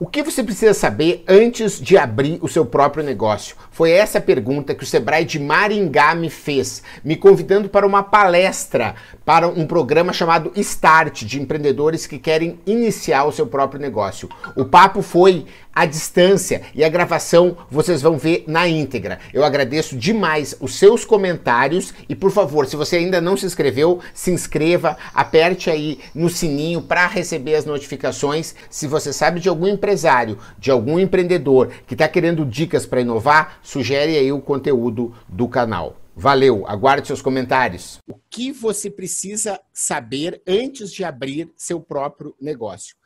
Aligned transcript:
O 0.00 0.06
que 0.06 0.22
você 0.22 0.44
precisa 0.44 0.72
saber 0.72 1.24
antes 1.26 1.80
de 1.80 1.98
abrir 1.98 2.38
o 2.40 2.46
seu 2.46 2.64
próprio 2.64 3.02
negócio? 3.02 3.56
Foi 3.68 3.90
essa 3.90 4.20
pergunta 4.20 4.72
que 4.72 4.84
o 4.84 4.86
Sebrae 4.86 5.24
de 5.24 5.40
Maringá 5.40 6.14
me 6.14 6.30
fez, 6.30 6.84
me 7.02 7.16
convidando 7.16 7.68
para 7.68 7.84
uma 7.84 8.04
palestra 8.04 8.94
para 9.24 9.48
um 9.48 9.66
programa 9.66 10.12
chamado 10.12 10.52
Start 10.54 11.24
de 11.24 11.42
empreendedores 11.42 12.06
que 12.06 12.16
querem 12.16 12.60
iniciar 12.64 13.24
o 13.24 13.32
seu 13.32 13.48
próprio 13.48 13.80
negócio. 13.80 14.28
O 14.54 14.64
papo 14.64 15.02
foi 15.02 15.46
à 15.74 15.84
distância 15.86 16.62
e 16.74 16.82
a 16.82 16.88
gravação 16.88 17.56
vocês 17.70 18.02
vão 18.02 18.18
ver 18.18 18.42
na 18.48 18.66
íntegra. 18.66 19.20
Eu 19.32 19.44
agradeço 19.44 19.96
demais 19.96 20.56
os 20.58 20.76
seus 20.76 21.04
comentários 21.04 21.94
e 22.08 22.16
por 22.16 22.32
favor, 22.32 22.66
se 22.66 22.74
você 22.74 22.96
ainda 22.96 23.20
não 23.20 23.36
se 23.36 23.46
inscreveu, 23.46 24.00
se 24.12 24.32
inscreva, 24.32 24.96
aperte 25.14 25.70
aí 25.70 26.00
no 26.12 26.28
sininho 26.28 26.82
para 26.82 27.06
receber 27.06 27.54
as 27.54 27.64
notificações. 27.64 28.56
Se 28.68 28.88
você 28.88 29.12
sabe 29.12 29.38
de 29.38 29.48
algum 29.48 29.68
empresário, 29.88 30.38
de 30.58 30.70
algum 30.70 30.98
empreendedor 30.98 31.72
que 31.86 31.94
está 31.94 32.06
querendo 32.06 32.44
dicas 32.44 32.84
para 32.84 33.00
inovar, 33.00 33.58
sugere 33.62 34.18
aí 34.18 34.30
o 34.30 34.40
conteúdo 34.40 35.14
do 35.26 35.48
canal. 35.48 35.96
Valeu, 36.14 36.66
aguarde 36.66 37.06
seus 37.06 37.22
comentários. 37.22 37.98
O 38.06 38.14
que 38.28 38.52
você 38.52 38.90
precisa 38.90 39.58
saber 39.72 40.42
antes 40.46 40.92
de 40.92 41.04
abrir 41.04 41.50
seu 41.56 41.80
próprio 41.80 42.34
negócio? 42.38 42.96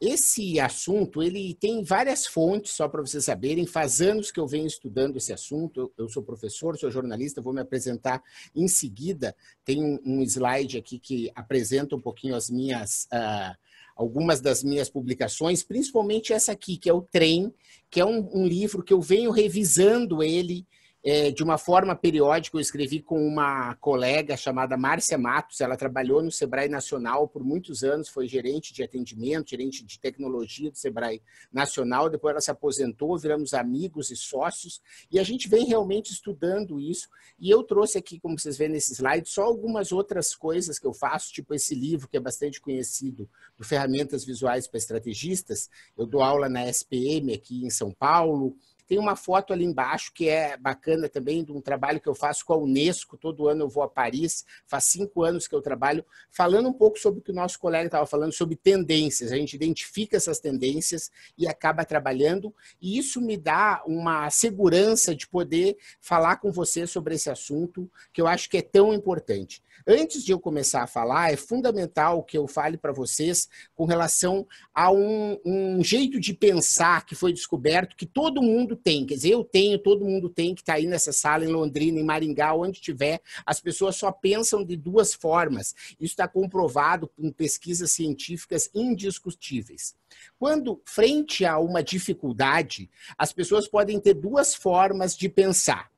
Esse 0.00 0.60
assunto, 0.60 1.20
ele 1.20 1.54
tem 1.54 1.82
várias 1.82 2.26
fontes, 2.26 2.72
só 2.72 2.88
para 2.88 3.00
vocês 3.00 3.24
saberem. 3.24 3.66
Faz 3.66 4.00
anos 4.00 4.30
que 4.30 4.38
eu 4.38 4.46
venho 4.46 4.66
estudando 4.66 5.16
esse 5.16 5.32
assunto. 5.32 5.92
Eu 5.98 6.08
sou 6.08 6.22
professor, 6.22 6.78
sou 6.78 6.90
jornalista, 6.90 7.42
vou 7.42 7.52
me 7.52 7.60
apresentar 7.60 8.22
em 8.54 8.68
seguida. 8.68 9.34
Tem 9.64 10.00
um 10.04 10.22
slide 10.22 10.78
aqui 10.78 10.98
que 10.98 11.30
apresenta 11.34 11.96
um 11.96 12.00
pouquinho 12.00 12.36
as 12.36 12.48
minhas... 12.48 13.08
Uh, 13.12 13.69
algumas 14.00 14.40
das 14.40 14.64
minhas 14.64 14.88
publicações, 14.88 15.62
principalmente 15.62 16.32
essa 16.32 16.52
aqui, 16.52 16.78
que 16.78 16.88
é 16.88 16.92
o 16.92 17.02
Trem, 17.02 17.52
que 17.90 18.00
é 18.00 18.04
um, 18.04 18.26
um 18.32 18.46
livro 18.46 18.82
que 18.82 18.94
eu 18.94 19.00
venho 19.00 19.30
revisando 19.30 20.22
ele 20.22 20.66
é, 21.02 21.30
de 21.30 21.42
uma 21.42 21.56
forma 21.56 21.96
periódica, 21.96 22.56
eu 22.56 22.60
escrevi 22.60 23.00
com 23.00 23.26
uma 23.26 23.74
colega 23.76 24.36
chamada 24.36 24.76
Márcia 24.76 25.16
Matos. 25.16 25.60
Ela 25.60 25.76
trabalhou 25.76 26.22
no 26.22 26.30
Sebrae 26.30 26.68
Nacional 26.68 27.26
por 27.26 27.42
muitos 27.42 27.82
anos, 27.82 28.08
foi 28.08 28.28
gerente 28.28 28.74
de 28.74 28.82
atendimento, 28.82 29.50
gerente 29.50 29.82
de 29.82 29.98
tecnologia 29.98 30.70
do 30.70 30.76
Sebrae 30.76 31.22
Nacional. 31.50 32.10
Depois 32.10 32.32
ela 32.32 32.40
se 32.40 32.50
aposentou, 32.50 33.16
viramos 33.18 33.54
amigos 33.54 34.10
e 34.10 34.16
sócios, 34.16 34.82
e 35.10 35.18
a 35.18 35.22
gente 35.22 35.48
vem 35.48 35.64
realmente 35.64 36.12
estudando 36.12 36.78
isso. 36.78 37.08
E 37.38 37.48
eu 37.48 37.62
trouxe 37.62 37.96
aqui, 37.96 38.20
como 38.20 38.38
vocês 38.38 38.58
veem 38.58 38.70
nesse 38.70 38.92
slide, 38.92 39.26
só 39.26 39.42
algumas 39.42 39.92
outras 39.92 40.34
coisas 40.34 40.78
que 40.78 40.86
eu 40.86 40.92
faço, 40.92 41.32
tipo 41.32 41.54
esse 41.54 41.74
livro 41.74 42.08
que 42.08 42.16
é 42.18 42.20
bastante 42.20 42.60
conhecido, 42.60 43.28
do 43.56 43.64
Ferramentas 43.64 44.22
Visuais 44.22 44.68
para 44.68 44.76
Estrategistas. 44.76 45.70
Eu 45.96 46.04
dou 46.04 46.22
aula 46.22 46.48
na 46.48 46.68
SPM 46.68 47.32
aqui 47.32 47.64
em 47.64 47.70
São 47.70 47.90
Paulo. 47.90 48.54
Tem 48.90 48.98
uma 48.98 49.14
foto 49.14 49.52
ali 49.52 49.64
embaixo 49.64 50.10
que 50.12 50.28
é 50.28 50.56
bacana 50.56 51.08
também, 51.08 51.44
de 51.44 51.52
um 51.52 51.60
trabalho 51.60 52.00
que 52.00 52.08
eu 52.08 52.14
faço 52.14 52.44
com 52.44 52.54
a 52.54 52.56
Unesco. 52.56 53.16
Todo 53.16 53.46
ano 53.46 53.62
eu 53.62 53.68
vou 53.68 53.84
a 53.84 53.88
Paris, 53.88 54.44
faz 54.66 54.82
cinco 54.82 55.22
anos 55.22 55.46
que 55.46 55.54
eu 55.54 55.62
trabalho, 55.62 56.04
falando 56.28 56.68
um 56.68 56.72
pouco 56.72 56.98
sobre 56.98 57.20
o 57.20 57.22
que 57.22 57.30
o 57.30 57.34
nosso 57.34 57.56
colega 57.60 57.86
estava 57.86 58.04
falando, 58.04 58.32
sobre 58.32 58.56
tendências. 58.56 59.30
A 59.30 59.36
gente 59.36 59.54
identifica 59.54 60.16
essas 60.16 60.40
tendências 60.40 61.08
e 61.38 61.46
acaba 61.46 61.84
trabalhando, 61.84 62.52
e 62.82 62.98
isso 62.98 63.20
me 63.20 63.36
dá 63.36 63.80
uma 63.86 64.28
segurança 64.28 65.14
de 65.14 65.24
poder 65.28 65.76
falar 66.00 66.38
com 66.38 66.50
você 66.50 66.84
sobre 66.84 67.14
esse 67.14 67.30
assunto, 67.30 67.88
que 68.12 68.20
eu 68.20 68.26
acho 68.26 68.50
que 68.50 68.56
é 68.56 68.62
tão 68.62 68.92
importante. 68.92 69.62
Antes 69.86 70.24
de 70.24 70.32
eu 70.32 70.38
começar 70.38 70.82
a 70.82 70.86
falar, 70.86 71.32
é 71.32 71.36
fundamental 71.36 72.22
que 72.22 72.36
eu 72.36 72.46
fale 72.46 72.76
para 72.76 72.92
vocês 72.92 73.48
com 73.74 73.84
relação 73.84 74.46
a 74.74 74.90
um, 74.90 75.38
um 75.44 75.82
jeito 75.82 76.20
de 76.20 76.34
pensar 76.34 77.06
que 77.06 77.14
foi 77.14 77.32
descoberto 77.32 77.96
que 77.96 78.06
todo 78.06 78.42
mundo 78.42 78.76
tem, 78.82 79.04
quer 79.06 79.14
dizer, 79.14 79.30
eu 79.30 79.44
tenho, 79.44 79.78
todo 79.78 80.04
mundo 80.04 80.28
tem 80.28 80.54
que 80.54 80.62
está 80.62 80.74
aí 80.74 80.86
nessa 80.86 81.12
sala 81.12 81.44
em 81.44 81.48
Londrina, 81.48 82.00
em 82.00 82.04
Maringá, 82.04 82.54
onde 82.54 82.80
tiver, 82.80 83.20
as 83.44 83.60
pessoas 83.60 83.96
só 83.96 84.10
pensam 84.10 84.64
de 84.64 84.76
duas 84.76 85.14
formas. 85.14 85.74
Isso 85.92 86.12
está 86.12 86.26
comprovado 86.26 87.10
em 87.18 87.30
pesquisas 87.30 87.92
científicas 87.92 88.70
indiscutíveis. 88.74 89.94
Quando, 90.38 90.80
frente 90.84 91.44
a 91.44 91.58
uma 91.58 91.82
dificuldade, 91.82 92.90
as 93.16 93.32
pessoas 93.32 93.68
podem 93.68 94.00
ter 94.00 94.14
duas 94.14 94.54
formas 94.54 95.16
de 95.16 95.28
pensar. 95.28 95.90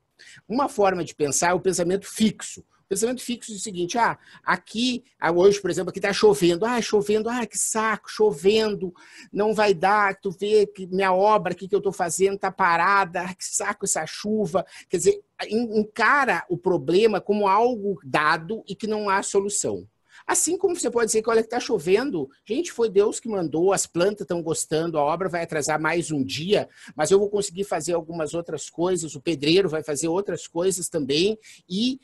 Uma 0.47 0.69
forma 0.69 1.03
de 1.03 1.15
pensar 1.15 1.49
é 1.51 1.53
o 1.53 1.59
pensamento 1.59 2.05
fixo. 2.05 2.63
Pensamento 2.93 3.23
fixo 3.23 3.51
é 3.51 3.55
o 3.55 3.59
seguinte: 3.59 3.97
ah, 3.97 4.17
aqui, 4.43 5.03
ah, 5.19 5.31
hoje, 5.31 5.59
por 5.59 5.71
exemplo, 5.71 5.89
aqui 5.89 5.97
está 5.97 6.13
chovendo. 6.13 6.65
Ah, 6.65 6.79
chovendo, 6.79 7.27
ah, 7.27 7.45
que 7.45 7.57
saco, 7.57 8.09
chovendo, 8.09 8.93
não 9.31 9.53
vai 9.53 9.73
dar. 9.73 10.15
Tu 10.19 10.29
vê 10.29 10.67
que 10.67 10.85
minha 10.85 11.11
obra 11.11 11.53
aqui 11.53 11.67
que 11.67 11.73
eu 11.73 11.79
estou 11.79 11.91
fazendo 11.91 12.35
está 12.35 12.51
parada, 12.51 13.21
ah, 13.21 13.33
que 13.33 13.45
saco 13.45 13.85
essa 13.85 14.05
chuva. 14.05 14.63
Quer 14.87 14.97
dizer, 14.97 15.21
encara 15.49 16.45
o 16.47 16.57
problema 16.57 17.19
como 17.19 17.47
algo 17.47 17.99
dado 18.03 18.63
e 18.67 18.75
que 18.75 18.85
não 18.85 19.09
há 19.09 19.23
solução. 19.23 19.87
Assim 20.25 20.57
como 20.57 20.75
você 20.75 20.89
pode 20.89 21.07
dizer 21.07 21.21
que, 21.21 21.29
olha, 21.29 21.41
está 21.41 21.59
chovendo, 21.59 22.29
gente, 22.45 22.71
foi 22.71 22.89
Deus 22.89 23.19
que 23.19 23.27
mandou, 23.27 23.73
as 23.73 23.85
plantas 23.85 24.21
estão 24.21 24.41
gostando, 24.41 24.97
a 24.97 25.03
obra 25.03 25.27
vai 25.27 25.43
atrasar 25.43 25.79
mais 25.79 26.11
um 26.11 26.23
dia, 26.23 26.69
mas 26.95 27.11
eu 27.11 27.19
vou 27.19 27.29
conseguir 27.29 27.65
fazer 27.65 27.93
algumas 27.93 28.33
outras 28.33 28.69
coisas, 28.69 29.15
o 29.15 29.21
pedreiro 29.21 29.67
vai 29.67 29.83
fazer 29.83 30.07
outras 30.07 30.47
coisas 30.47 30.87
também, 30.87 31.37
e 31.67 31.99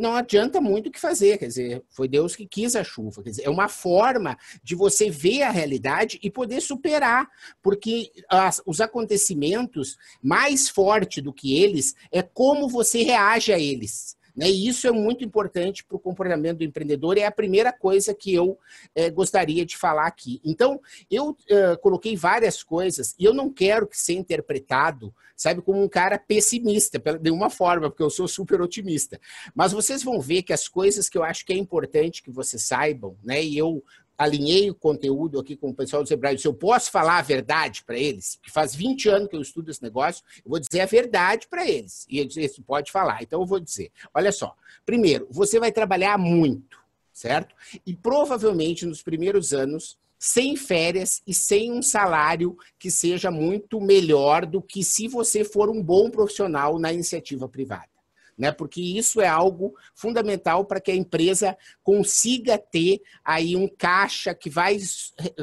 não 0.00 0.14
adianta 0.14 0.60
muito 0.60 0.88
o 0.88 0.92
que 0.92 1.00
fazer, 1.00 1.38
quer 1.38 1.46
dizer, 1.46 1.84
foi 1.90 2.08
Deus 2.08 2.34
que 2.34 2.46
quis 2.46 2.74
a 2.74 2.82
chuva, 2.82 3.22
quer 3.22 3.30
dizer, 3.30 3.44
é 3.44 3.50
uma 3.50 3.68
forma 3.68 4.36
de 4.62 4.74
você 4.74 5.08
ver 5.08 5.42
a 5.42 5.50
realidade 5.50 6.18
e 6.22 6.30
poder 6.30 6.60
superar, 6.60 7.28
porque 7.62 8.10
as, 8.28 8.60
os 8.66 8.80
acontecimentos, 8.80 9.96
mais 10.22 10.68
forte 10.68 11.20
do 11.20 11.32
que 11.32 11.62
eles, 11.62 11.94
é 12.10 12.22
como 12.22 12.68
você 12.68 13.02
reage 13.02 13.52
a 13.52 13.58
eles. 13.58 14.16
Né? 14.36 14.50
E 14.50 14.68
isso 14.68 14.86
é 14.86 14.92
muito 14.92 15.24
importante 15.24 15.82
para 15.84 15.96
o 15.96 16.00
comportamento 16.00 16.58
do 16.58 16.64
empreendedor, 16.64 17.16
é 17.16 17.24
a 17.24 17.30
primeira 17.30 17.72
coisa 17.72 18.14
que 18.14 18.34
eu 18.34 18.58
é, 18.94 19.08
gostaria 19.10 19.64
de 19.64 19.76
falar 19.76 20.06
aqui. 20.06 20.40
Então, 20.44 20.80
eu 21.10 21.30
uh, 21.30 21.78
coloquei 21.80 22.14
várias 22.16 22.62
coisas 22.62 23.14
e 23.18 23.24
eu 23.24 23.32
não 23.32 23.50
quero 23.50 23.86
que 23.86 23.96
seja 23.98 24.18
interpretado, 24.18 25.14
sabe, 25.34 25.62
como 25.62 25.82
um 25.82 25.88
cara 25.88 26.18
pessimista, 26.18 26.98
de 26.98 27.18
nenhuma 27.18 27.48
forma, 27.48 27.88
porque 27.88 28.02
eu 28.02 28.10
sou 28.10 28.28
super 28.28 28.60
otimista. 28.60 29.18
Mas 29.54 29.72
vocês 29.72 30.02
vão 30.02 30.20
ver 30.20 30.42
que 30.42 30.52
as 30.52 30.68
coisas 30.68 31.08
que 31.08 31.16
eu 31.16 31.24
acho 31.24 31.44
que 31.44 31.52
é 31.52 31.56
importante 31.56 32.22
que 32.22 32.30
vocês 32.30 32.62
saibam, 32.62 33.16
né, 33.24 33.42
e 33.42 33.56
eu 33.56 33.82
alinhei 34.16 34.70
o 34.70 34.74
conteúdo 34.74 35.38
aqui 35.38 35.56
com 35.56 35.70
o 35.70 35.74
pessoal 35.74 36.02
do 36.02 36.08
Sebrae, 36.08 36.38
se 36.38 36.46
eu 36.46 36.54
posso 36.54 36.90
falar 36.90 37.18
a 37.18 37.22
verdade 37.22 37.82
para 37.84 37.98
eles, 37.98 38.38
que 38.42 38.50
faz 38.50 38.74
20 38.74 39.08
anos 39.08 39.28
que 39.28 39.36
eu 39.36 39.40
estudo 39.40 39.70
esse 39.70 39.82
negócio, 39.82 40.24
eu 40.44 40.50
vou 40.50 40.60
dizer 40.60 40.80
a 40.80 40.86
verdade 40.86 41.46
para 41.48 41.68
eles. 41.68 42.06
E 42.08 42.18
eles 42.18 42.58
pode 42.66 42.90
falar. 42.90 43.22
Então 43.22 43.40
eu 43.40 43.46
vou 43.46 43.60
dizer. 43.60 43.90
Olha 44.14 44.32
só. 44.32 44.54
Primeiro, 44.84 45.26
você 45.30 45.58
vai 45.58 45.72
trabalhar 45.72 46.18
muito, 46.18 46.78
certo? 47.12 47.54
E 47.84 47.94
provavelmente 47.94 48.86
nos 48.86 49.02
primeiros 49.02 49.52
anos 49.52 49.98
sem 50.18 50.56
férias 50.56 51.22
e 51.26 51.34
sem 51.34 51.70
um 51.70 51.82
salário 51.82 52.56
que 52.78 52.90
seja 52.90 53.30
muito 53.30 53.80
melhor 53.80 54.46
do 54.46 54.62
que 54.62 54.82
se 54.82 55.08
você 55.08 55.44
for 55.44 55.68
um 55.68 55.82
bom 55.82 56.10
profissional 56.10 56.78
na 56.78 56.92
iniciativa 56.92 57.48
privada 57.48 57.95
né? 58.36 58.52
Porque 58.52 58.80
isso 58.80 59.20
é 59.20 59.26
algo 59.26 59.74
fundamental 59.94 60.64
para 60.64 60.80
que 60.80 60.90
a 60.90 60.96
empresa 60.96 61.56
consiga 61.82 62.58
ter 62.58 63.00
aí 63.24 63.56
um 63.56 63.68
caixa 63.68 64.34
que 64.34 64.50
vai 64.50 64.78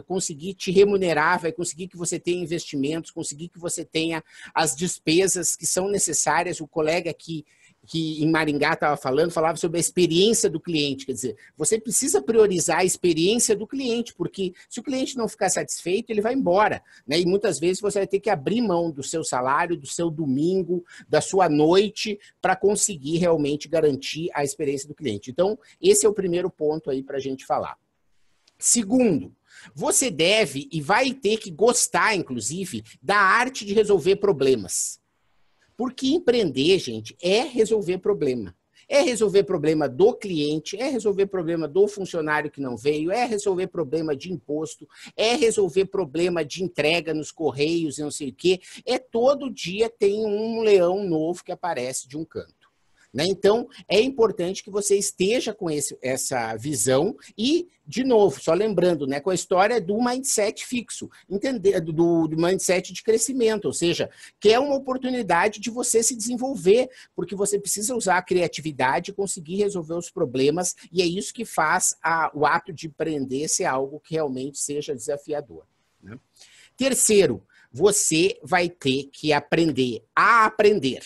conseguir 0.06 0.54
te 0.54 0.72
remunerar, 0.72 1.42
vai 1.42 1.52
conseguir 1.52 1.88
que 1.88 1.98
você 1.98 2.20
tenha 2.20 2.42
investimentos, 2.42 3.12
conseguir 3.12 3.50
que 3.50 3.60
você 3.60 3.84
tenha 3.84 4.24
as 4.54 4.76
despesas 4.76 5.56
que 5.56 5.66
são 5.66 5.88
necessárias. 5.88 6.62
O 6.62 6.68
colega 6.68 7.10
aqui 7.10 7.46
que 7.86 8.24
em 8.24 8.30
Maringá 8.30 8.74
estava 8.74 8.96
falando, 8.96 9.32
falava 9.32 9.58
sobre 9.58 9.78
a 9.78 9.80
experiência 9.80 10.50
do 10.50 10.60
cliente. 10.60 11.06
Quer 11.06 11.14
dizer, 11.14 11.38
você 11.58 11.80
precisa 11.80 12.22
priorizar 12.22 12.80
a 12.80 12.86
experiência 12.86 13.56
do 13.56 13.68
cliente, 13.68 14.14
porque 14.14 14.54
se 14.70 14.80
o 14.80 14.84
cliente 14.84 15.18
não 15.18 15.28
ficar 15.28 15.50
satisfeito, 15.50 16.10
ele 16.10 16.22
vai 16.22 16.34
embora. 16.34 16.82
Né? 17.06 17.20
E 17.20 17.26
muitas 17.26 17.60
vezes 17.60 17.82
você 17.82 18.00
vai 18.00 18.08
ter 18.08 18.20
que 18.20 18.30
abrir 18.30 18.62
mão 18.62 18.90
do 18.90 19.04
seu 19.04 19.24
salário, 19.24 19.78
do 19.78 19.88
seu 19.88 20.10
domingo, 20.10 20.84
da 21.08 21.20
sua 21.20 21.50
noite, 21.50 22.20
para 22.42 22.56
conseguir 22.56 23.18
realmente 23.18 23.68
garantir 23.68 24.30
a 24.34 24.44
experiência 24.44 24.88
do 24.88 24.96
cliente. 24.96 25.30
Então, 25.30 25.60
esse 25.82 26.06
é 26.06 26.10
o 26.10 26.14
primeiro 26.14 26.50
ponto 26.50 26.90
aí 26.90 27.04
para 27.04 27.18
a 27.18 27.22
gente 27.22 27.46
falar. 27.46 27.78
Segundo, 28.58 29.36
você 29.76 30.10
deve 30.10 30.70
e 30.72 30.82
vai 30.82 31.14
ter 31.14 31.38
que 31.38 31.52
gostar, 31.52 32.16
inclusive, 32.16 32.84
da 33.02 33.18
arte 33.18 33.66
de 33.66 33.74
resolver 33.74 34.16
problemas. 34.16 35.03
Porque 35.76 36.08
empreender, 36.08 36.80
gente, 36.80 37.16
é 37.22 37.42
resolver 37.42 37.98
problema. 38.00 38.56
É 38.88 39.02
resolver 39.02 39.44
problema 39.44 39.88
do 39.88 40.14
cliente, 40.14 40.78
é 40.78 40.90
resolver 40.90 41.26
problema 41.28 41.68
do 41.68 41.88
funcionário 41.88 42.52
que 42.52 42.62
não 42.62 42.76
veio, 42.76 43.12
é 43.12 43.26
resolver 43.26 43.68
problema 43.68 44.16
de 44.16 44.32
imposto, 44.32 44.88
é 45.16 45.36
resolver 45.36 45.86
problema 45.86 46.44
de 46.44 46.64
entrega 46.64 47.14
nos 47.14 47.32
correios 47.32 47.98
e 47.98 48.02
não 48.02 48.12
sei 48.12 48.30
o 48.30 48.34
quê. 48.34 48.60
É 48.86 49.00
todo 49.00 49.50
dia 49.50 49.90
tem 49.90 50.26
um 50.26 50.62
leão 50.62 51.04
novo 51.04 51.44
que 51.44 51.52
aparece 51.52 52.08
de 52.08 52.18
um 52.18 52.26
canto. 52.26 52.63
Né? 53.14 53.26
Então, 53.28 53.70
é 53.88 54.02
importante 54.02 54.64
que 54.64 54.72
você 54.72 54.98
esteja 54.98 55.54
com 55.54 55.70
esse, 55.70 55.96
essa 56.02 56.56
visão 56.56 57.16
e, 57.38 57.68
de 57.86 58.04
novo, 58.04 58.42
só 58.42 58.54
lembrando, 58.54 59.06
né, 59.06 59.20
com 59.20 59.30
a 59.30 59.36
história 59.36 59.80
do 59.80 60.04
mindset 60.04 60.66
fixo, 60.66 61.10
entender 61.30 61.80
do, 61.80 62.28
do 62.28 62.36
mindset 62.36 62.92
de 62.92 63.04
crescimento, 63.04 63.66
ou 63.66 63.74
seja, 63.74 64.10
que 64.40 64.50
é 64.50 64.60
uma 64.60 64.76
oportunidade 64.76 65.60
de 65.60 65.70
você 65.70 66.02
se 66.02 66.16
desenvolver, 66.16 66.90
porque 67.16 67.36
você 67.36 67.60
precisa 67.60 67.96
usar 67.96 68.18
a 68.18 68.24
criatividade 68.24 69.14
conseguir 69.14 69.58
resolver 69.58 69.94
os 69.94 70.10
problemas, 70.10 70.76
e 70.92 71.02
é 71.02 71.06
isso 71.06 71.34
que 71.34 71.46
faz 71.46 71.96
a, 72.02 72.32
o 72.34 72.48
ato 72.48 72.74
de 72.74 72.88
empreender 72.88 73.48
ser 73.48 73.66
algo 73.66 74.00
que 74.00 74.16
realmente 74.16 74.58
seja 74.58 74.96
desafiador. 74.96 75.68
Né? 76.02 76.18
Terceiro, 76.76 77.44
você 77.72 78.40
vai 78.44 78.70
ter 78.70 79.10
que 79.12 79.32
aprender 79.32 80.04
a 80.16 80.46
aprender. 80.46 81.04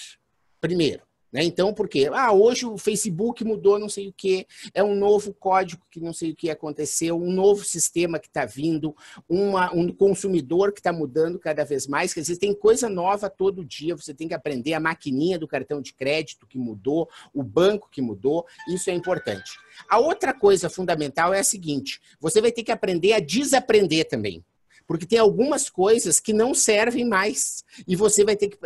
Primeiro, 0.62 1.07
né? 1.32 1.44
Então, 1.44 1.74
por 1.74 1.88
quê? 1.88 2.10
Ah, 2.14 2.32
hoje 2.32 2.66
o 2.66 2.78
Facebook 2.78 3.44
mudou 3.44 3.78
não 3.78 3.90
sei 3.90 4.08
o 4.08 4.14
que, 4.14 4.46
é 4.74 4.84
um 4.84 4.96
novo 4.96 5.34
código 5.34 5.82
que 5.92 6.00
não 6.00 6.14
sei 6.14 6.32
o 6.32 6.36
que 6.36 6.50
aconteceu, 6.50 7.18
um 7.18 7.32
novo 7.32 7.64
sistema 7.64 8.20
que 8.20 8.28
está 8.28 8.46
vindo, 8.46 8.96
uma, 9.28 9.74
um 9.74 9.92
consumidor 9.92 10.72
que 10.72 10.80
está 10.80 10.94
mudando 10.94 11.40
cada 11.40 11.64
vez 11.64 11.88
mais. 11.88 12.14
Quer 12.14 12.22
dizer, 12.22 12.38
tem 12.38 12.54
coisa 12.54 12.90
nova 12.90 13.30
todo 13.30 13.66
dia, 13.66 13.96
você 13.96 14.14
tem 14.14 14.28
que 14.28 14.34
aprender 14.34 14.74
a 14.74 14.80
maquininha 14.80 15.38
do 15.38 15.48
cartão 15.48 15.82
de 15.82 15.94
crédito 15.94 16.48
que 16.48 16.58
mudou, 16.58 17.10
o 17.34 17.44
banco 17.44 17.90
que 17.92 18.02
mudou, 18.02 18.46
isso 18.70 18.90
é 18.90 18.94
importante. 18.94 19.52
A 19.90 20.00
outra 20.00 20.34
coisa 20.34 20.70
fundamental 20.70 21.34
é 21.34 21.40
a 21.40 21.44
seguinte: 21.44 22.00
você 22.20 22.42
vai 22.42 22.52
ter 22.52 22.64
que 22.64 22.72
aprender 22.72 23.14
a 23.14 23.20
desaprender 23.20 24.08
também 24.08 24.44
porque 24.88 25.06
tem 25.06 25.20
algumas 25.20 25.70
coisas 25.70 26.20
que 26.20 26.32
não 26.32 26.54
servem 26.54 27.06
mais 27.06 27.64
e 27.86 27.96
você 27.96 28.24
vai 28.24 28.36
ter 28.36 28.48
que 28.48 28.58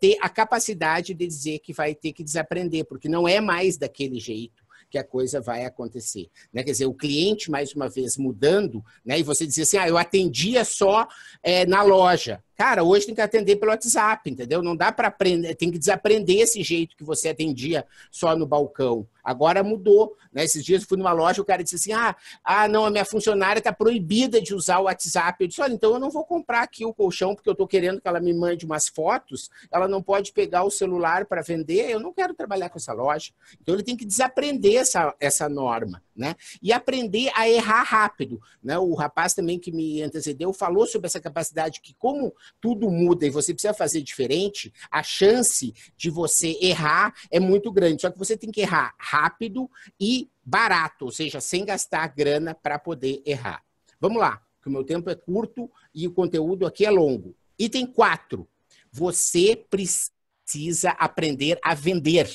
ter 0.00 0.18
a 0.20 0.28
capacidade 0.28 1.14
de 1.14 1.26
dizer 1.26 1.60
que 1.60 1.72
vai 1.72 1.94
ter 1.94 2.12
que 2.12 2.24
desaprender, 2.24 2.84
porque 2.84 3.08
não 3.08 3.28
é 3.28 3.40
mais 3.40 3.78
daquele 3.78 4.18
jeito 4.18 4.66
que 4.90 4.98
a 4.98 5.04
coisa 5.04 5.40
vai 5.40 5.64
acontecer. 5.64 6.28
Né? 6.52 6.62
Quer 6.62 6.72
dizer, 6.72 6.86
o 6.86 6.94
cliente, 6.94 7.50
mais 7.50 7.74
uma 7.74 7.88
vez, 7.88 8.16
mudando, 8.16 8.82
né? 9.04 9.18
e 9.18 9.22
você 9.22 9.46
dizer 9.46 9.62
assim, 9.62 9.76
ah, 9.76 9.88
eu 9.88 9.98
atendia 9.98 10.64
só 10.64 11.06
é, 11.42 11.66
na 11.66 11.82
loja. 11.82 12.42
Cara, 12.58 12.82
hoje 12.82 13.06
tem 13.06 13.14
que 13.14 13.20
atender 13.20 13.54
pelo 13.54 13.70
WhatsApp, 13.70 14.28
entendeu? 14.28 14.60
Não 14.60 14.74
dá 14.74 14.90
para 14.90 15.06
aprender, 15.06 15.54
tem 15.54 15.70
que 15.70 15.78
desaprender 15.78 16.40
esse 16.40 16.60
jeito 16.60 16.96
que 16.96 17.04
você 17.04 17.28
atendia 17.28 17.86
só 18.10 18.34
no 18.34 18.44
balcão. 18.44 19.06
Agora 19.28 19.62
mudou. 19.62 20.16
Né? 20.32 20.44
Esses 20.44 20.64
dias 20.64 20.82
eu 20.82 20.88
fui 20.88 20.96
numa 20.96 21.12
loja, 21.12 21.42
o 21.42 21.44
cara 21.44 21.62
disse 21.62 21.76
assim: 21.76 21.92
ah, 21.92 22.16
ah 22.42 22.66
não, 22.66 22.86
a 22.86 22.90
minha 22.90 23.04
funcionária 23.04 23.58
está 23.58 23.72
proibida 23.72 24.40
de 24.40 24.54
usar 24.54 24.78
o 24.78 24.84
WhatsApp. 24.84 25.36
Eu 25.44 25.48
disse: 25.48 25.60
olha, 25.60 25.74
então 25.74 25.92
eu 25.92 26.00
não 26.00 26.10
vou 26.10 26.24
comprar 26.24 26.62
aqui 26.62 26.84
o 26.84 26.94
colchão 26.94 27.34
porque 27.34 27.48
eu 27.48 27.52
estou 27.52 27.66
querendo 27.68 28.00
que 28.00 28.08
ela 28.08 28.20
me 28.20 28.32
mande 28.32 28.64
umas 28.64 28.88
fotos. 28.88 29.50
Ela 29.70 29.86
não 29.86 30.02
pode 30.02 30.32
pegar 30.32 30.64
o 30.64 30.70
celular 30.70 31.26
para 31.26 31.42
vender. 31.42 31.90
Eu 31.90 32.00
não 32.00 32.12
quero 32.12 32.32
trabalhar 32.32 32.70
com 32.70 32.78
essa 32.78 32.92
loja. 32.92 33.30
Então 33.60 33.74
ele 33.74 33.84
tem 33.84 33.96
que 33.96 34.06
desaprender 34.06 34.76
essa, 34.76 35.14
essa 35.20 35.48
norma. 35.48 36.02
Né? 36.16 36.34
E 36.60 36.72
aprender 36.72 37.30
a 37.34 37.48
errar 37.48 37.82
rápido. 37.82 38.40
Né? 38.60 38.76
O 38.76 38.94
rapaz 38.94 39.34
também 39.34 39.58
que 39.58 39.70
me 39.70 40.02
antecedeu 40.02 40.52
falou 40.52 40.84
sobre 40.84 41.06
essa 41.06 41.20
capacidade 41.20 41.80
que, 41.80 41.94
como 41.94 42.34
tudo 42.60 42.90
muda 42.90 43.26
e 43.26 43.30
você 43.30 43.52
precisa 43.52 43.74
fazer 43.74 44.02
diferente, 44.02 44.72
a 44.90 45.02
chance 45.02 45.74
de 45.96 46.10
você 46.10 46.56
errar 46.60 47.14
é 47.30 47.40
muito 47.40 47.70
grande. 47.72 48.02
Só 48.02 48.10
que 48.10 48.18
você 48.18 48.36
tem 48.36 48.50
que 48.50 48.60
errar 48.60 48.94
rápido 48.98 49.70
e 50.00 50.28
barato, 50.44 51.06
ou 51.06 51.10
seja, 51.10 51.40
sem 51.40 51.64
gastar 51.64 52.06
grana 52.08 52.54
para 52.54 52.78
poder 52.78 53.22
errar. 53.24 53.62
Vamos 54.00 54.18
lá, 54.18 54.42
que 54.62 54.68
o 54.68 54.72
meu 54.72 54.84
tempo 54.84 55.10
é 55.10 55.14
curto 55.14 55.70
e 55.94 56.06
o 56.06 56.12
conteúdo 56.12 56.66
aqui 56.66 56.84
é 56.84 56.90
longo. 56.90 57.34
Item 57.58 57.86
4. 57.86 58.48
Você 58.90 59.56
precisa 59.56 60.90
aprender 60.98 61.58
a 61.62 61.74
vender. 61.74 62.30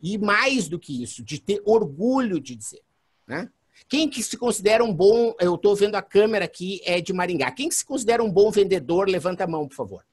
E 0.00 0.18
mais 0.18 0.68
do 0.68 0.78
que 0.78 1.02
isso, 1.02 1.22
de 1.22 1.40
ter 1.40 1.62
orgulho 1.64 2.40
de 2.40 2.54
dizer. 2.54 2.82
Né? 3.26 3.50
Quem 3.88 4.08
que 4.08 4.22
se 4.22 4.36
considera 4.36 4.82
um 4.82 4.92
bom, 4.92 5.34
eu 5.38 5.54
estou 5.54 5.76
vendo 5.76 5.94
a 5.94 6.02
câmera 6.02 6.44
aqui, 6.44 6.80
é 6.84 7.00
de 7.00 7.12
Maringá. 7.12 7.50
Quem 7.50 7.68
que 7.68 7.74
se 7.74 7.84
considera 7.84 8.22
um 8.22 8.30
bom 8.30 8.50
vendedor, 8.50 9.08
levanta 9.08 9.44
a 9.44 9.46
mão, 9.46 9.68
por 9.68 9.74
favor. 9.74 10.04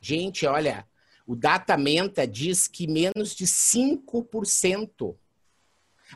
Gente, 0.00 0.46
olha, 0.46 0.86
o 1.26 1.36
Datamenta 1.36 2.26
diz 2.26 2.66
que 2.66 2.86
menos 2.86 3.34
de 3.34 3.46
5%. 3.46 5.16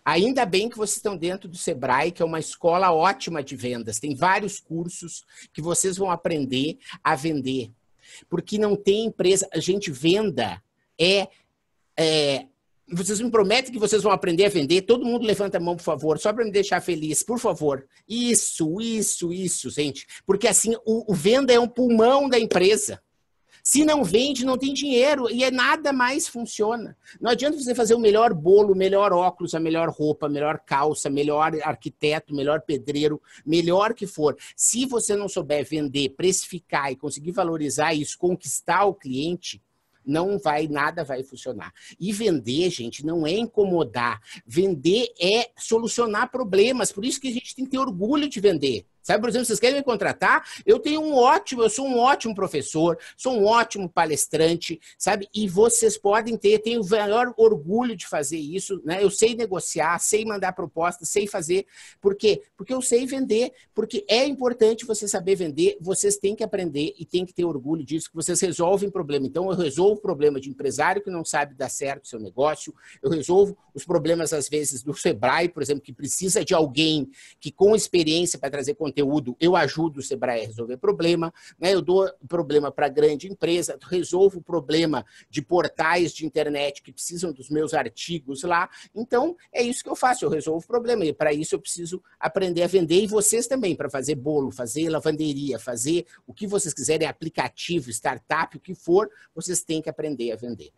Ainda 0.04 0.46
bem 0.46 0.70
que 0.70 0.76
vocês 0.76 0.96
estão 0.96 1.16
dentro 1.16 1.48
do 1.48 1.56
Sebrae, 1.56 2.12
que 2.12 2.22
é 2.22 2.24
uma 2.24 2.40
escola 2.40 2.92
ótima 2.92 3.42
de 3.42 3.54
vendas. 3.54 3.98
Tem 3.98 4.14
vários 4.14 4.58
cursos 4.58 5.24
que 5.52 5.60
vocês 5.60 5.98
vão 5.98 6.10
aprender 6.10 6.78
a 7.04 7.14
vender. 7.14 7.70
Porque 8.28 8.56
não 8.56 8.74
tem 8.74 9.06
empresa. 9.06 9.46
A 9.52 9.60
gente 9.60 9.90
venda 9.90 10.62
é, 10.98 11.28
é 11.98 12.46
vocês 12.92 13.20
me 13.20 13.30
prometem 13.30 13.72
que 13.72 13.78
vocês 13.78 14.02
vão 14.02 14.12
aprender 14.12 14.46
a 14.46 14.50
vender? 14.50 14.82
Todo 14.82 15.04
mundo 15.04 15.26
levanta 15.26 15.56
a 15.56 15.60
mão, 15.60 15.76
por 15.76 15.82
favor, 15.82 16.18
só 16.18 16.32
para 16.32 16.44
me 16.44 16.52
deixar 16.52 16.80
feliz, 16.80 17.22
por 17.22 17.38
favor. 17.38 17.86
Isso, 18.08 18.80
isso, 18.80 19.32
isso, 19.32 19.70
gente. 19.70 20.06
Porque 20.26 20.46
assim, 20.46 20.74
o, 20.84 21.10
o 21.10 21.14
venda 21.14 21.52
é 21.52 21.58
um 21.58 21.68
pulmão 21.68 22.28
da 22.28 22.38
empresa. 22.38 23.00
Se 23.62 23.84
não 23.84 24.02
vende, 24.02 24.44
não 24.44 24.58
tem 24.58 24.74
dinheiro 24.74 25.30
e 25.30 25.44
é 25.44 25.50
nada 25.50 25.92
mais 25.92 26.26
funciona. 26.26 26.96
Não 27.20 27.30
adianta 27.30 27.56
você 27.56 27.74
fazer 27.74 27.94
o 27.94 28.00
melhor 28.00 28.34
bolo, 28.34 28.72
o 28.72 28.76
melhor 28.76 29.12
óculos, 29.12 29.54
a 29.54 29.60
melhor 29.60 29.88
roupa, 29.88 30.26
a 30.26 30.28
melhor 30.28 30.58
calça, 30.66 31.08
melhor 31.08 31.52
arquiteto, 31.62 32.34
melhor 32.34 32.62
pedreiro, 32.62 33.22
melhor 33.46 33.94
que 33.94 34.04
for. 34.04 34.36
Se 34.56 34.84
você 34.84 35.14
não 35.14 35.28
souber 35.28 35.64
vender, 35.64 36.10
precificar 36.10 36.90
e 36.90 36.96
conseguir 36.96 37.30
valorizar 37.30 37.94
isso, 37.94 38.18
conquistar 38.18 38.84
o 38.84 38.94
cliente, 38.94 39.62
não 40.04 40.38
vai, 40.38 40.68
nada 40.68 41.04
vai 41.04 41.22
funcionar. 41.22 41.72
E 41.98 42.12
vender, 42.12 42.70
gente, 42.70 43.04
não 43.04 43.26
é 43.26 43.32
incomodar. 43.32 44.20
Vender 44.46 45.12
é 45.20 45.50
solucionar 45.56 46.30
problemas. 46.30 46.92
Por 46.92 47.04
isso 47.04 47.20
que 47.20 47.28
a 47.28 47.32
gente 47.32 47.54
tem 47.54 47.64
que 47.64 47.70
ter 47.70 47.78
orgulho 47.78 48.28
de 48.28 48.40
vender. 48.40 48.86
Sabe, 49.02 49.20
por 49.20 49.28
exemplo, 49.30 49.46
vocês 49.46 49.58
querem 49.58 49.76
me 49.76 49.82
contratar? 49.82 50.44
Eu 50.64 50.78
tenho 50.78 51.00
um 51.00 51.14
ótimo, 51.14 51.62
eu 51.62 51.70
sou 51.70 51.86
um 51.86 51.98
ótimo 51.98 52.34
professor, 52.34 52.98
sou 53.16 53.34
um 53.34 53.44
ótimo 53.44 53.88
palestrante, 53.88 54.80
sabe? 54.96 55.28
E 55.34 55.48
vocês 55.48 55.98
podem 55.98 56.36
ter, 56.36 56.60
tenho 56.60 56.80
o 56.80 56.88
maior 56.88 57.34
orgulho 57.36 57.96
de 57.96 58.06
fazer 58.06 58.38
isso, 58.38 58.80
né? 58.84 59.02
Eu 59.02 59.10
sei 59.10 59.34
negociar, 59.34 59.98
sei 59.98 60.24
mandar 60.24 60.52
propostas, 60.52 61.08
sei 61.08 61.26
fazer. 61.26 61.66
Por 62.00 62.14
quê? 62.14 62.42
Porque 62.56 62.72
eu 62.72 62.80
sei 62.80 63.06
vender, 63.06 63.52
porque 63.74 64.04
é 64.08 64.24
importante 64.24 64.86
você 64.86 65.08
saber 65.08 65.34
vender, 65.34 65.76
vocês 65.80 66.16
têm 66.16 66.36
que 66.36 66.44
aprender 66.44 66.94
e 66.96 67.04
têm 67.04 67.26
que 67.26 67.34
ter 67.34 67.44
orgulho 67.44 67.84
disso, 67.84 68.08
que 68.08 68.16
vocês 68.16 68.40
resolvem 68.40 68.90
problema. 68.90 69.26
Então, 69.26 69.50
eu 69.50 69.56
resolvo 69.56 69.98
o 69.98 70.02
problema 70.02 70.40
de 70.40 70.48
empresário 70.48 71.02
que 71.02 71.10
não 71.10 71.24
sabe 71.24 71.54
dar 71.54 71.68
certo 71.68 72.04
o 72.04 72.08
seu 72.08 72.20
negócio, 72.20 72.72
eu 73.02 73.10
resolvo 73.10 73.56
os 73.74 73.84
problemas, 73.84 74.32
às 74.32 74.48
vezes, 74.48 74.82
do 74.82 74.94
Sebrae, 74.94 75.48
por 75.48 75.62
exemplo, 75.62 75.82
que 75.82 75.92
precisa 75.92 76.44
de 76.44 76.54
alguém 76.54 77.10
que 77.40 77.50
com 77.50 77.74
experiência 77.74 78.38
para 78.38 78.50
trazer 78.50 78.74
conteúdo 78.92 79.34
eu 79.40 79.56
ajudo 79.56 79.98
o 79.98 80.02
Sebrae 80.02 80.44
a 80.44 80.46
resolver 80.46 80.76
problema, 80.76 81.32
né? 81.58 81.72
eu 81.72 81.80
dou 81.80 82.08
problema 82.28 82.70
para 82.70 82.88
grande 82.88 83.26
empresa, 83.26 83.78
resolvo 83.88 84.38
o 84.38 84.42
problema 84.42 85.04
de 85.30 85.40
portais 85.40 86.12
de 86.12 86.26
internet 86.26 86.82
que 86.82 86.92
precisam 86.92 87.32
dos 87.32 87.48
meus 87.48 87.72
artigos 87.72 88.42
lá. 88.42 88.68
Então, 88.94 89.34
é 89.52 89.62
isso 89.62 89.82
que 89.82 89.88
eu 89.88 89.96
faço, 89.96 90.24
eu 90.24 90.28
resolvo 90.28 90.64
o 90.64 90.68
problema. 90.68 91.04
E 91.04 91.12
para 91.12 91.32
isso 91.32 91.54
eu 91.54 91.60
preciso 91.60 92.02
aprender 92.20 92.62
a 92.62 92.66
vender 92.66 93.02
e 93.02 93.06
vocês 93.06 93.46
também, 93.46 93.74
para 93.74 93.88
fazer 93.88 94.14
bolo, 94.14 94.50
fazer 94.50 94.90
lavanderia, 94.90 95.58
fazer 95.58 96.06
o 96.26 96.34
que 96.34 96.46
vocês 96.46 96.74
quiserem, 96.74 97.08
aplicativo, 97.08 97.90
startup, 97.90 98.56
o 98.56 98.60
que 98.60 98.74
for, 98.74 99.10
vocês 99.34 99.62
têm 99.62 99.80
que 99.80 99.88
aprender 99.88 100.32
a 100.32 100.36
vender. 100.36 100.70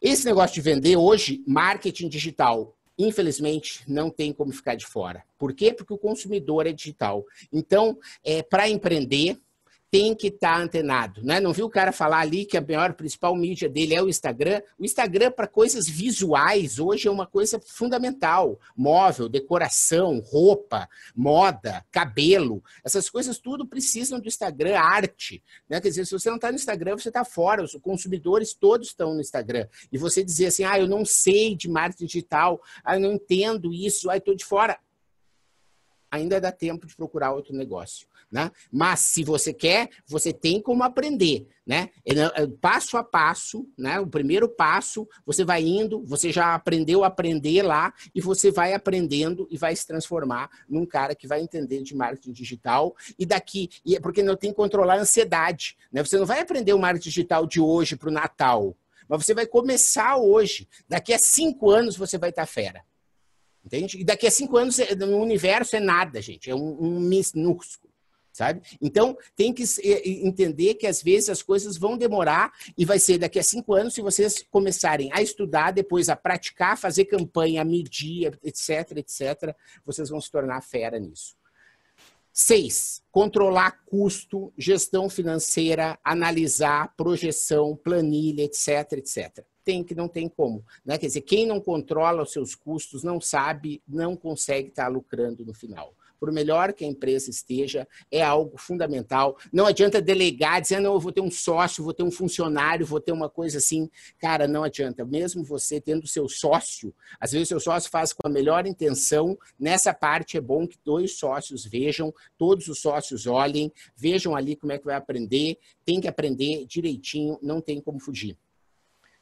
Esse 0.00 0.26
negócio 0.26 0.54
de 0.54 0.60
vender 0.60 0.96
hoje, 0.96 1.42
marketing 1.46 2.08
digital, 2.08 2.76
infelizmente, 2.98 3.82
não 3.88 4.10
tem 4.10 4.32
como 4.32 4.52
ficar 4.52 4.74
de 4.74 4.86
fora. 4.86 5.24
Por 5.38 5.52
quê? 5.52 5.72
Porque 5.72 5.92
o 5.92 5.98
consumidor 5.98 6.66
é 6.66 6.72
digital. 6.72 7.24
Então, 7.52 7.98
é, 8.22 8.42
para 8.42 8.68
empreender, 8.68 9.38
tem 9.94 10.12
que 10.12 10.26
estar 10.26 10.56
tá 10.56 10.60
antenado, 10.60 11.22
né? 11.22 11.38
Não 11.38 11.52
viu 11.52 11.66
o 11.66 11.70
cara 11.70 11.92
falar 11.92 12.18
ali 12.18 12.44
que 12.44 12.56
a 12.56 12.60
maior 12.60 12.94
principal 12.94 13.36
mídia 13.36 13.68
dele 13.68 13.94
é 13.94 14.02
o 14.02 14.08
Instagram? 14.08 14.60
O 14.76 14.84
Instagram 14.84 15.30
para 15.30 15.46
coisas 15.46 15.88
visuais 15.88 16.80
hoje 16.80 17.06
é 17.06 17.10
uma 17.12 17.28
coisa 17.28 17.60
fundamental. 17.64 18.58
Móvel, 18.76 19.28
decoração, 19.28 20.18
roupa, 20.18 20.88
moda, 21.14 21.86
cabelo, 21.92 22.60
essas 22.84 23.08
coisas 23.08 23.38
tudo 23.38 23.68
precisam 23.68 24.18
do 24.18 24.26
Instagram, 24.26 24.76
arte, 24.76 25.40
né? 25.68 25.80
Quer 25.80 25.90
dizer, 25.90 26.06
se 26.06 26.18
você 26.18 26.28
não 26.28 26.38
está 26.38 26.50
no 26.50 26.56
Instagram, 26.56 26.98
você 26.98 27.08
está 27.08 27.24
fora. 27.24 27.62
Os 27.62 27.76
consumidores 27.80 28.52
todos 28.52 28.88
estão 28.88 29.14
no 29.14 29.20
Instagram. 29.20 29.68
E 29.92 29.96
você 29.96 30.24
dizer 30.24 30.46
assim, 30.46 30.64
ah, 30.64 30.76
eu 30.76 30.88
não 30.88 31.04
sei 31.04 31.54
de 31.54 31.68
marketing 31.68 32.06
digital, 32.06 32.60
ah, 32.82 32.96
eu 32.96 33.00
não 33.00 33.12
entendo 33.12 33.72
isso, 33.72 34.10
ah, 34.10 34.16
estou 34.16 34.34
de 34.34 34.44
fora 34.44 34.76
ainda 36.14 36.40
dá 36.40 36.52
tempo 36.52 36.86
de 36.86 36.94
procurar 36.94 37.32
outro 37.32 37.52
negócio. 37.52 38.06
Né? 38.34 38.50
Mas 38.72 38.98
se 38.98 39.22
você 39.22 39.54
quer, 39.54 39.88
você 40.08 40.32
tem 40.32 40.60
como 40.60 40.82
aprender, 40.82 41.46
né? 41.64 41.90
É, 42.04 42.44
passo 42.60 42.96
a 42.96 43.04
passo, 43.04 43.64
né? 43.78 44.00
O 44.00 44.08
primeiro 44.08 44.48
passo, 44.48 45.08
você 45.24 45.44
vai 45.44 45.62
indo, 45.62 46.04
você 46.04 46.32
já 46.32 46.52
aprendeu 46.52 47.04
a 47.04 47.06
aprender 47.06 47.62
lá 47.62 47.94
e 48.12 48.20
você 48.20 48.50
vai 48.50 48.74
aprendendo 48.74 49.46
e 49.52 49.56
vai 49.56 49.76
se 49.76 49.86
transformar 49.86 50.50
num 50.68 50.84
cara 50.84 51.14
que 51.14 51.28
vai 51.28 51.42
entender 51.42 51.84
de 51.84 51.94
marketing 51.94 52.32
digital 52.32 52.96
e 53.16 53.24
daqui, 53.24 53.70
é 53.88 54.00
porque 54.00 54.20
não 54.20 54.34
tem 54.34 54.50
que 54.50 54.56
controlar 54.56 54.94
a 54.94 55.02
ansiedade, 55.02 55.76
né? 55.92 56.02
Você 56.02 56.18
não 56.18 56.26
vai 56.26 56.40
aprender 56.40 56.72
o 56.72 56.78
marketing 56.80 57.10
digital 57.10 57.46
de 57.46 57.60
hoje 57.60 57.94
para 57.94 58.08
o 58.08 58.12
Natal. 58.12 58.76
Mas 59.08 59.24
você 59.24 59.32
vai 59.32 59.46
começar 59.46 60.16
hoje. 60.16 60.66
Daqui 60.88 61.14
a 61.14 61.20
cinco 61.20 61.70
anos 61.70 61.96
você 61.96 62.18
vai 62.18 62.30
estar 62.30 62.46
fera. 62.46 62.82
Entende? 63.64 64.00
E 64.00 64.04
daqui 64.04 64.26
a 64.26 64.30
cinco 64.32 64.56
anos 64.56 64.80
é, 64.80 64.92
no 64.96 65.18
universo 65.18 65.76
é 65.76 65.80
nada, 65.80 66.20
gente. 66.20 66.50
É 66.50 66.54
um, 66.54 66.82
um 66.82 66.98
minúsculo. 66.98 67.93
Sabe? 68.34 68.62
Então, 68.82 69.16
tem 69.36 69.52
que 69.52 69.62
entender 70.04 70.74
que 70.74 70.88
às 70.88 71.00
vezes 71.00 71.28
as 71.28 71.40
coisas 71.40 71.76
vão 71.76 71.96
demorar 71.96 72.52
e 72.76 72.84
vai 72.84 72.98
ser 72.98 73.16
daqui 73.16 73.38
a 73.38 73.44
cinco 73.44 73.74
anos, 73.74 73.94
se 73.94 74.02
vocês 74.02 74.44
começarem 74.50 75.08
a 75.12 75.22
estudar, 75.22 75.70
depois 75.70 76.08
a 76.08 76.16
praticar, 76.16 76.76
fazer 76.76 77.04
campanha, 77.04 77.64
medir, 77.64 78.36
etc, 78.42 78.96
etc, 78.96 79.54
vocês 79.86 80.08
vão 80.08 80.20
se 80.20 80.32
tornar 80.32 80.60
fera 80.62 80.98
nisso. 80.98 81.36
Seis, 82.32 83.00
controlar 83.12 83.84
custo, 83.86 84.52
gestão 84.58 85.08
financeira, 85.08 85.96
analisar 86.02 86.92
projeção, 86.96 87.76
planilha, 87.76 88.42
etc, 88.42 88.94
etc. 88.94 89.44
Tem 89.62 89.84
que 89.84 89.94
não 89.94 90.08
tem 90.08 90.28
como. 90.28 90.64
Né? 90.84 90.98
Quer 90.98 91.06
dizer, 91.06 91.20
quem 91.20 91.46
não 91.46 91.60
controla 91.60 92.24
os 92.24 92.32
seus 92.32 92.56
custos 92.56 93.04
não 93.04 93.20
sabe, 93.20 93.80
não 93.86 94.16
consegue 94.16 94.70
estar 94.70 94.88
lucrando 94.88 95.46
no 95.46 95.54
final 95.54 95.94
por 96.18 96.32
melhor 96.32 96.72
que 96.72 96.84
a 96.84 96.88
empresa 96.88 97.30
esteja, 97.30 97.86
é 98.10 98.22
algo 98.22 98.56
fundamental. 98.56 99.36
Não 99.52 99.66
adianta 99.66 100.00
delegar, 100.00 100.60
dizer, 100.60 100.80
não, 100.80 100.94
eu 100.94 101.00
vou 101.00 101.12
ter 101.12 101.20
um 101.20 101.30
sócio, 101.30 101.84
vou 101.84 101.94
ter 101.94 102.02
um 102.02 102.10
funcionário, 102.10 102.86
vou 102.86 103.00
ter 103.00 103.12
uma 103.12 103.28
coisa 103.28 103.58
assim. 103.58 103.90
Cara, 104.18 104.48
não 104.48 104.64
adianta. 104.64 105.04
Mesmo 105.04 105.44
você 105.44 105.80
tendo 105.80 106.06
seu 106.06 106.28
sócio, 106.28 106.94
às 107.20 107.32
vezes 107.32 107.48
seu 107.48 107.60
sócio 107.60 107.90
faz 107.90 108.12
com 108.12 108.26
a 108.26 108.30
melhor 108.30 108.66
intenção, 108.66 109.38
nessa 109.58 109.92
parte 109.92 110.36
é 110.36 110.40
bom 110.40 110.66
que 110.66 110.78
dois 110.84 111.16
sócios 111.18 111.64
vejam, 111.64 112.12
todos 112.38 112.68
os 112.68 112.80
sócios 112.80 113.26
olhem, 113.26 113.72
vejam 113.96 114.34
ali 114.34 114.56
como 114.56 114.72
é 114.72 114.78
que 114.78 114.84
vai 114.84 114.96
aprender, 114.96 115.58
tem 115.84 116.00
que 116.00 116.08
aprender 116.08 116.64
direitinho, 116.66 117.38
não 117.42 117.60
tem 117.60 117.80
como 117.80 118.00
fugir. 118.00 118.36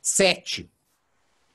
Sete, 0.01 0.71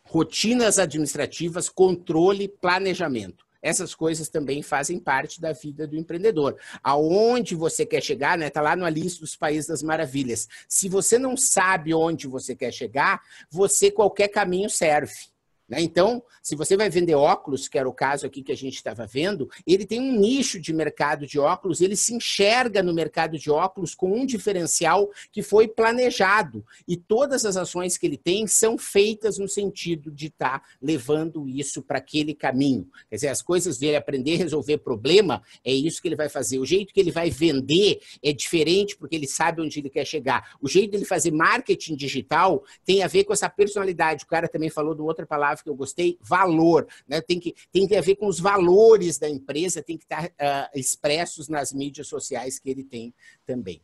rotinas 0.04 0.80
administrativas, 0.80 1.70
controle, 1.70 2.48
planejamento. 2.48 3.47
Essas 3.62 3.96
coisas 3.96 4.30
também 4.30 4.62
fazem 4.62 5.00
parte 5.00 5.40
da 5.40 5.54
vida 5.54 5.88
do 5.88 5.98
empreendedor. 5.98 6.58
Aonde 6.84 7.56
você 7.56 7.86
quer 7.86 8.02
chegar, 8.02 8.38
né? 8.38 8.48
Está 8.48 8.62
lá 8.62 8.76
no 8.76 8.88
lista 8.88 9.22
dos 9.22 9.36
Países 9.36 9.68
das 9.68 9.84
Maravilhas. 9.84 10.48
Se 10.68 10.90
você 10.90 11.18
não 11.18 11.36
sabe 11.36 11.94
onde 11.94 12.28
você 12.28 12.56
quer 12.56 12.72
chegar, 12.72 13.22
você 13.50 13.92
qualquer 13.92 14.30
caminho 14.30 14.70
serve. 14.70 15.37
Né? 15.68 15.82
Então, 15.82 16.24
se 16.42 16.56
você 16.56 16.78
vai 16.78 16.90
vender 16.90 17.16
óculos, 17.16 17.68
que 17.68 17.78
era 17.78 17.88
o 17.88 17.94
caso 17.94 18.26
aqui 18.26 18.42
que 18.42 18.52
a 18.52 18.58
gente 18.58 18.76
estava 18.76 19.06
vendo, 19.06 19.50
ele 19.66 19.86
tem 19.86 20.00
um 20.00 20.18
nicho 20.18 20.60
de 20.60 20.72
mercado 20.72 21.28
de 21.28 21.38
óculos, 21.38 21.82
ele 21.82 21.96
se 21.96 22.14
enxerga 22.14 22.82
no 22.82 22.94
mercado 22.94 23.38
de 23.38 23.52
óculos 23.52 23.94
com 23.94 24.12
um 24.12 24.26
diferencial 24.26 25.10
que 25.32 25.44
foi 25.44 25.68
planejado. 25.68 26.66
E 26.88 26.96
todas 26.96 27.44
as 27.46 27.58
ações 27.58 27.98
que 27.98 28.08
ele 28.08 28.18
tem 28.18 28.48
são 28.48 28.78
feitas 28.78 29.38
no 29.38 29.48
sentido 29.48 30.10
de 30.10 30.28
estar 30.28 30.60
tá 30.60 30.66
levando 30.82 31.48
isso 31.50 31.82
para 31.82 31.98
aquele 31.98 32.34
caminho. 32.34 32.90
Quer 33.10 33.16
dizer, 33.16 33.28
as 33.28 33.42
coisas 33.42 33.78
dele 33.78 33.98
aprender 33.98 34.36
a 34.36 34.38
resolver 34.38 34.78
problema, 34.78 35.44
é 35.66 35.74
isso 35.74 36.02
que 36.02 36.08
ele 36.08 36.16
vai 36.16 36.30
fazer. 36.30 36.60
O 36.60 36.66
jeito 36.66 36.94
que 36.94 37.00
ele 37.00 37.12
vai 37.12 37.30
vender 37.30 38.00
é 38.24 38.32
diferente, 38.32 38.96
porque 38.96 39.16
ele 39.16 39.28
sabe 39.28 39.62
onde 39.62 39.80
ele 39.80 39.90
quer 39.90 40.06
chegar. 40.06 40.56
O 40.62 40.68
jeito 40.68 40.92
dele 40.92 41.06
fazer 41.06 41.32
marketing 41.32 41.96
digital 41.96 42.64
tem 42.86 43.04
a 43.04 43.08
ver 43.08 43.26
com 43.26 43.34
essa 43.34 43.50
personalidade. 43.50 44.24
O 44.24 44.28
cara 44.28 44.48
também 44.48 44.70
falou 44.70 44.96
de 44.96 45.02
outra 45.02 45.26
palavra 45.26 45.57
palavra 45.57 45.57
que 45.64 45.70
eu 45.70 45.76
gostei, 45.76 46.18
valor. 46.22 46.88
Né? 47.08 47.22
Tem, 47.22 47.40
que, 47.40 47.56
tem 47.72 47.88
que 47.88 47.96
a 47.96 48.02
ver 48.02 48.16
com 48.16 48.28
os 48.28 48.40
valores 48.40 49.18
da 49.18 49.30
empresa, 49.30 49.84
tem 49.84 49.98
que 49.98 50.06
estar 50.06 50.26
uh, 50.26 50.78
expressos 50.80 51.48
nas 51.48 51.74
mídias 51.74 52.08
sociais 52.08 52.60
que 52.60 52.70
ele 52.70 52.84
tem 52.84 53.14
também. 53.46 53.82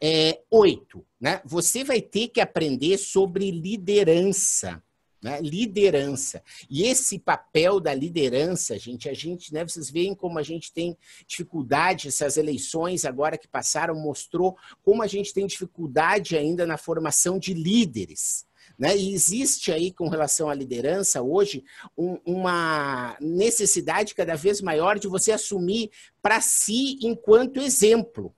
É, 0.00 0.42
oito, 0.50 1.04
né? 1.20 1.40
você 1.44 1.82
vai 1.82 2.00
ter 2.00 2.28
que 2.28 2.40
aprender 2.40 2.96
sobre 2.98 3.50
liderança. 3.50 4.82
Né? 5.20 5.40
Liderança. 5.40 6.42
E 6.70 6.84
esse 6.84 7.18
papel 7.18 7.80
da 7.80 7.92
liderança, 7.92 8.78
gente, 8.78 9.08
a 9.08 9.14
gente, 9.14 9.52
né, 9.52 9.64
vocês 9.64 9.90
veem 9.90 10.14
como 10.14 10.38
a 10.38 10.42
gente 10.44 10.72
tem 10.72 10.96
dificuldade, 11.26 12.06
essas 12.06 12.36
eleições 12.36 13.04
agora 13.04 13.36
que 13.36 13.48
passaram 13.48 13.96
mostrou 13.96 14.56
como 14.82 15.02
a 15.02 15.08
gente 15.08 15.34
tem 15.34 15.46
dificuldade 15.46 16.36
ainda 16.36 16.64
na 16.64 16.76
formação 16.76 17.36
de 17.36 17.52
líderes. 17.52 18.46
Né? 18.78 18.96
E 18.96 19.12
existe 19.12 19.72
aí, 19.72 19.92
com 19.92 20.08
relação 20.08 20.48
à 20.48 20.54
liderança, 20.54 21.20
hoje, 21.20 21.64
um, 21.96 22.18
uma 22.24 23.16
necessidade 23.20 24.14
cada 24.14 24.36
vez 24.36 24.60
maior 24.60 24.98
de 24.98 25.08
você 25.08 25.32
assumir 25.32 25.90
para 26.22 26.40
si 26.40 26.96
enquanto 27.02 27.60
exemplo. 27.60 28.32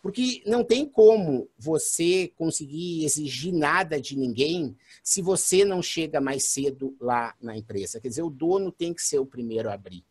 Porque 0.00 0.42
não 0.46 0.64
tem 0.64 0.86
como 0.86 1.48
você 1.58 2.30
conseguir 2.36 3.04
exigir 3.04 3.52
nada 3.52 4.00
de 4.00 4.16
ninguém 4.18 4.76
se 5.02 5.22
você 5.22 5.64
não 5.64 5.82
chega 5.82 6.20
mais 6.20 6.48
cedo 6.48 6.96
lá 7.00 7.34
na 7.40 7.56
empresa. 7.56 8.00
Quer 8.00 8.08
dizer, 8.08 8.22
o 8.22 8.30
dono 8.30 8.70
tem 8.70 8.92
que 8.92 9.02
ser 9.02 9.18
o 9.18 9.26
primeiro 9.26 9.70
a 9.70 9.74
abrir. 9.74 10.04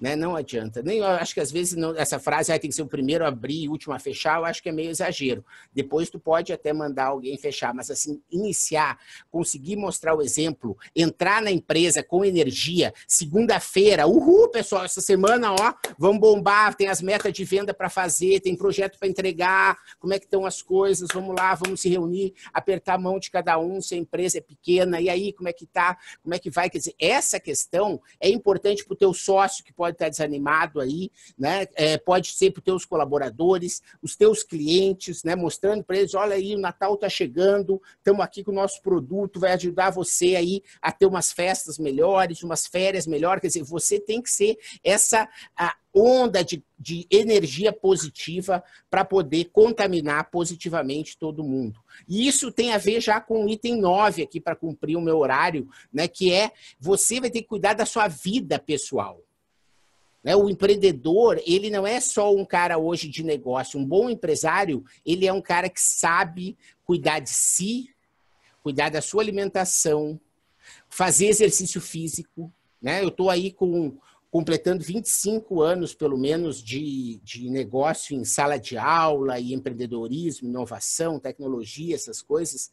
Né? 0.00 0.16
Não 0.16 0.34
adianta. 0.34 0.82
Nem, 0.82 1.02
acho 1.02 1.34
que 1.34 1.40
às 1.40 1.52
vezes 1.52 1.76
não, 1.76 1.94
essa 1.94 2.18
frase 2.18 2.50
ah, 2.50 2.58
tem 2.58 2.70
que 2.70 2.76
ser 2.76 2.82
o 2.82 2.86
primeiro 2.86 3.24
a 3.24 3.28
abrir 3.28 3.64
e 3.64 3.68
o 3.68 3.72
último 3.72 3.92
a 3.92 3.98
fechar, 3.98 4.38
eu 4.38 4.46
acho 4.46 4.62
que 4.62 4.70
é 4.70 4.72
meio 4.72 4.90
exagero. 4.90 5.44
Depois 5.74 6.08
tu 6.08 6.18
pode 6.18 6.52
até 6.52 6.72
mandar 6.72 7.06
alguém 7.06 7.36
fechar, 7.36 7.74
mas 7.74 7.90
assim, 7.90 8.22
iniciar, 8.30 8.98
conseguir 9.30 9.76
mostrar 9.76 10.14
o 10.14 10.22
exemplo, 10.22 10.76
entrar 10.96 11.42
na 11.42 11.50
empresa 11.50 12.02
com 12.02 12.24
energia, 12.24 12.94
segunda-feira, 13.06 14.06
uhul, 14.06 14.48
pessoal, 14.48 14.84
essa 14.84 15.02
semana, 15.02 15.52
ó, 15.52 15.74
vamos 15.98 16.20
bombar, 16.20 16.74
tem 16.74 16.88
as 16.88 17.02
metas 17.02 17.32
de 17.32 17.44
venda 17.44 17.74
para 17.74 17.90
fazer, 17.90 18.40
tem 18.40 18.56
projeto 18.56 18.98
para 18.98 19.08
entregar, 19.08 19.76
como 19.98 20.14
é 20.14 20.18
que 20.18 20.24
estão 20.24 20.46
as 20.46 20.62
coisas, 20.62 21.08
vamos 21.12 21.36
lá, 21.36 21.54
vamos 21.54 21.80
se 21.80 21.90
reunir, 21.90 22.32
apertar 22.54 22.94
a 22.94 22.98
mão 22.98 23.18
de 23.18 23.30
cada 23.30 23.58
um, 23.58 23.82
se 23.82 23.94
a 23.94 23.98
empresa 23.98 24.38
é 24.38 24.40
pequena, 24.40 25.00
e 25.00 25.10
aí, 25.10 25.32
como 25.32 25.48
é 25.48 25.52
que 25.52 25.66
tá, 25.66 25.98
como 26.22 26.34
é 26.34 26.38
que 26.38 26.50
vai, 26.50 26.70
quer 26.70 26.78
dizer, 26.78 26.94
essa 26.98 27.38
questão 27.38 28.00
é 28.18 28.30
importante 28.30 28.84
para 28.84 28.94
o 28.94 28.96
teu 28.96 29.12
sócio 29.12 29.62
que 29.62 29.72
pode 29.72 29.89
pode 29.90 29.96
estar 29.96 30.08
desanimado 30.08 30.80
aí, 30.80 31.10
né? 31.38 31.66
É, 31.74 31.98
pode 31.98 32.28
ser 32.28 32.50
para 32.52 32.60
os 32.60 32.64
teus 32.64 32.84
colaboradores, 32.84 33.82
os 34.02 34.16
teus 34.16 34.42
clientes, 34.42 35.22
né? 35.24 35.34
Mostrando 35.34 35.84
para 35.84 35.98
eles, 35.98 36.14
olha 36.14 36.36
aí, 36.36 36.54
o 36.54 36.58
Natal 36.58 36.94
está 36.94 37.08
chegando, 37.08 37.80
estamos 37.96 38.20
aqui 38.20 38.42
com 38.44 38.52
o 38.52 38.54
nosso 38.54 38.80
produto, 38.82 39.40
vai 39.40 39.52
ajudar 39.52 39.90
você 39.90 40.36
aí 40.36 40.62
a 40.80 40.92
ter 40.92 41.06
umas 41.06 41.32
festas 41.32 41.78
melhores, 41.78 42.42
umas 42.42 42.66
férias 42.66 43.06
melhores. 43.06 43.40
Quer 43.40 43.48
dizer, 43.48 43.64
você 43.64 44.00
tem 44.00 44.22
que 44.22 44.30
ser 44.30 44.56
essa 44.82 45.28
a 45.56 45.74
onda 45.94 46.44
de, 46.44 46.62
de 46.78 47.06
energia 47.10 47.72
positiva 47.72 48.62
para 48.88 49.04
poder 49.04 49.46
contaminar 49.46 50.30
positivamente 50.30 51.18
todo 51.18 51.44
mundo. 51.44 51.80
E 52.08 52.26
isso 52.26 52.52
tem 52.52 52.72
a 52.72 52.78
ver 52.78 53.00
já 53.00 53.20
com 53.20 53.44
o 53.44 53.48
item 53.48 53.80
9 53.80 54.22
aqui 54.22 54.40
para 54.40 54.56
cumprir 54.56 54.96
o 54.96 55.00
meu 55.00 55.18
horário, 55.18 55.68
né, 55.92 56.06
que 56.06 56.32
é 56.32 56.52
você 56.78 57.20
vai 57.20 57.30
ter 57.30 57.42
que 57.42 57.48
cuidar 57.48 57.74
da 57.74 57.84
sua 57.84 58.08
vida 58.08 58.58
pessoal. 58.58 59.20
Né? 60.22 60.36
O 60.36 60.48
empreendedor, 60.48 61.40
ele 61.46 61.70
não 61.70 61.86
é 61.86 62.00
só 62.00 62.34
um 62.34 62.44
cara 62.44 62.78
hoje 62.78 63.08
de 63.08 63.22
negócio. 63.22 63.78
Um 63.78 63.84
bom 63.84 64.10
empresário, 64.10 64.84
ele 65.04 65.26
é 65.26 65.32
um 65.32 65.40
cara 65.40 65.68
que 65.68 65.80
sabe 65.80 66.56
cuidar 66.84 67.20
de 67.20 67.30
si, 67.30 67.90
cuidar 68.62 68.90
da 68.90 69.00
sua 69.00 69.22
alimentação, 69.22 70.20
fazer 70.88 71.26
exercício 71.26 71.80
físico. 71.80 72.52
Né? 72.80 73.02
Eu 73.02 73.08
estou 73.08 73.30
aí 73.30 73.50
com 73.52 73.98
completando 74.30 74.84
25 74.84 75.60
anos, 75.60 75.92
pelo 75.92 76.16
menos, 76.16 76.62
de, 76.62 77.20
de 77.24 77.50
negócio 77.50 78.16
em 78.16 78.24
sala 78.24 78.58
de 78.58 78.78
aula 78.78 79.40
e 79.40 79.52
empreendedorismo, 79.52 80.48
inovação, 80.48 81.18
tecnologia, 81.18 81.96
essas 81.96 82.22
coisas. 82.22 82.70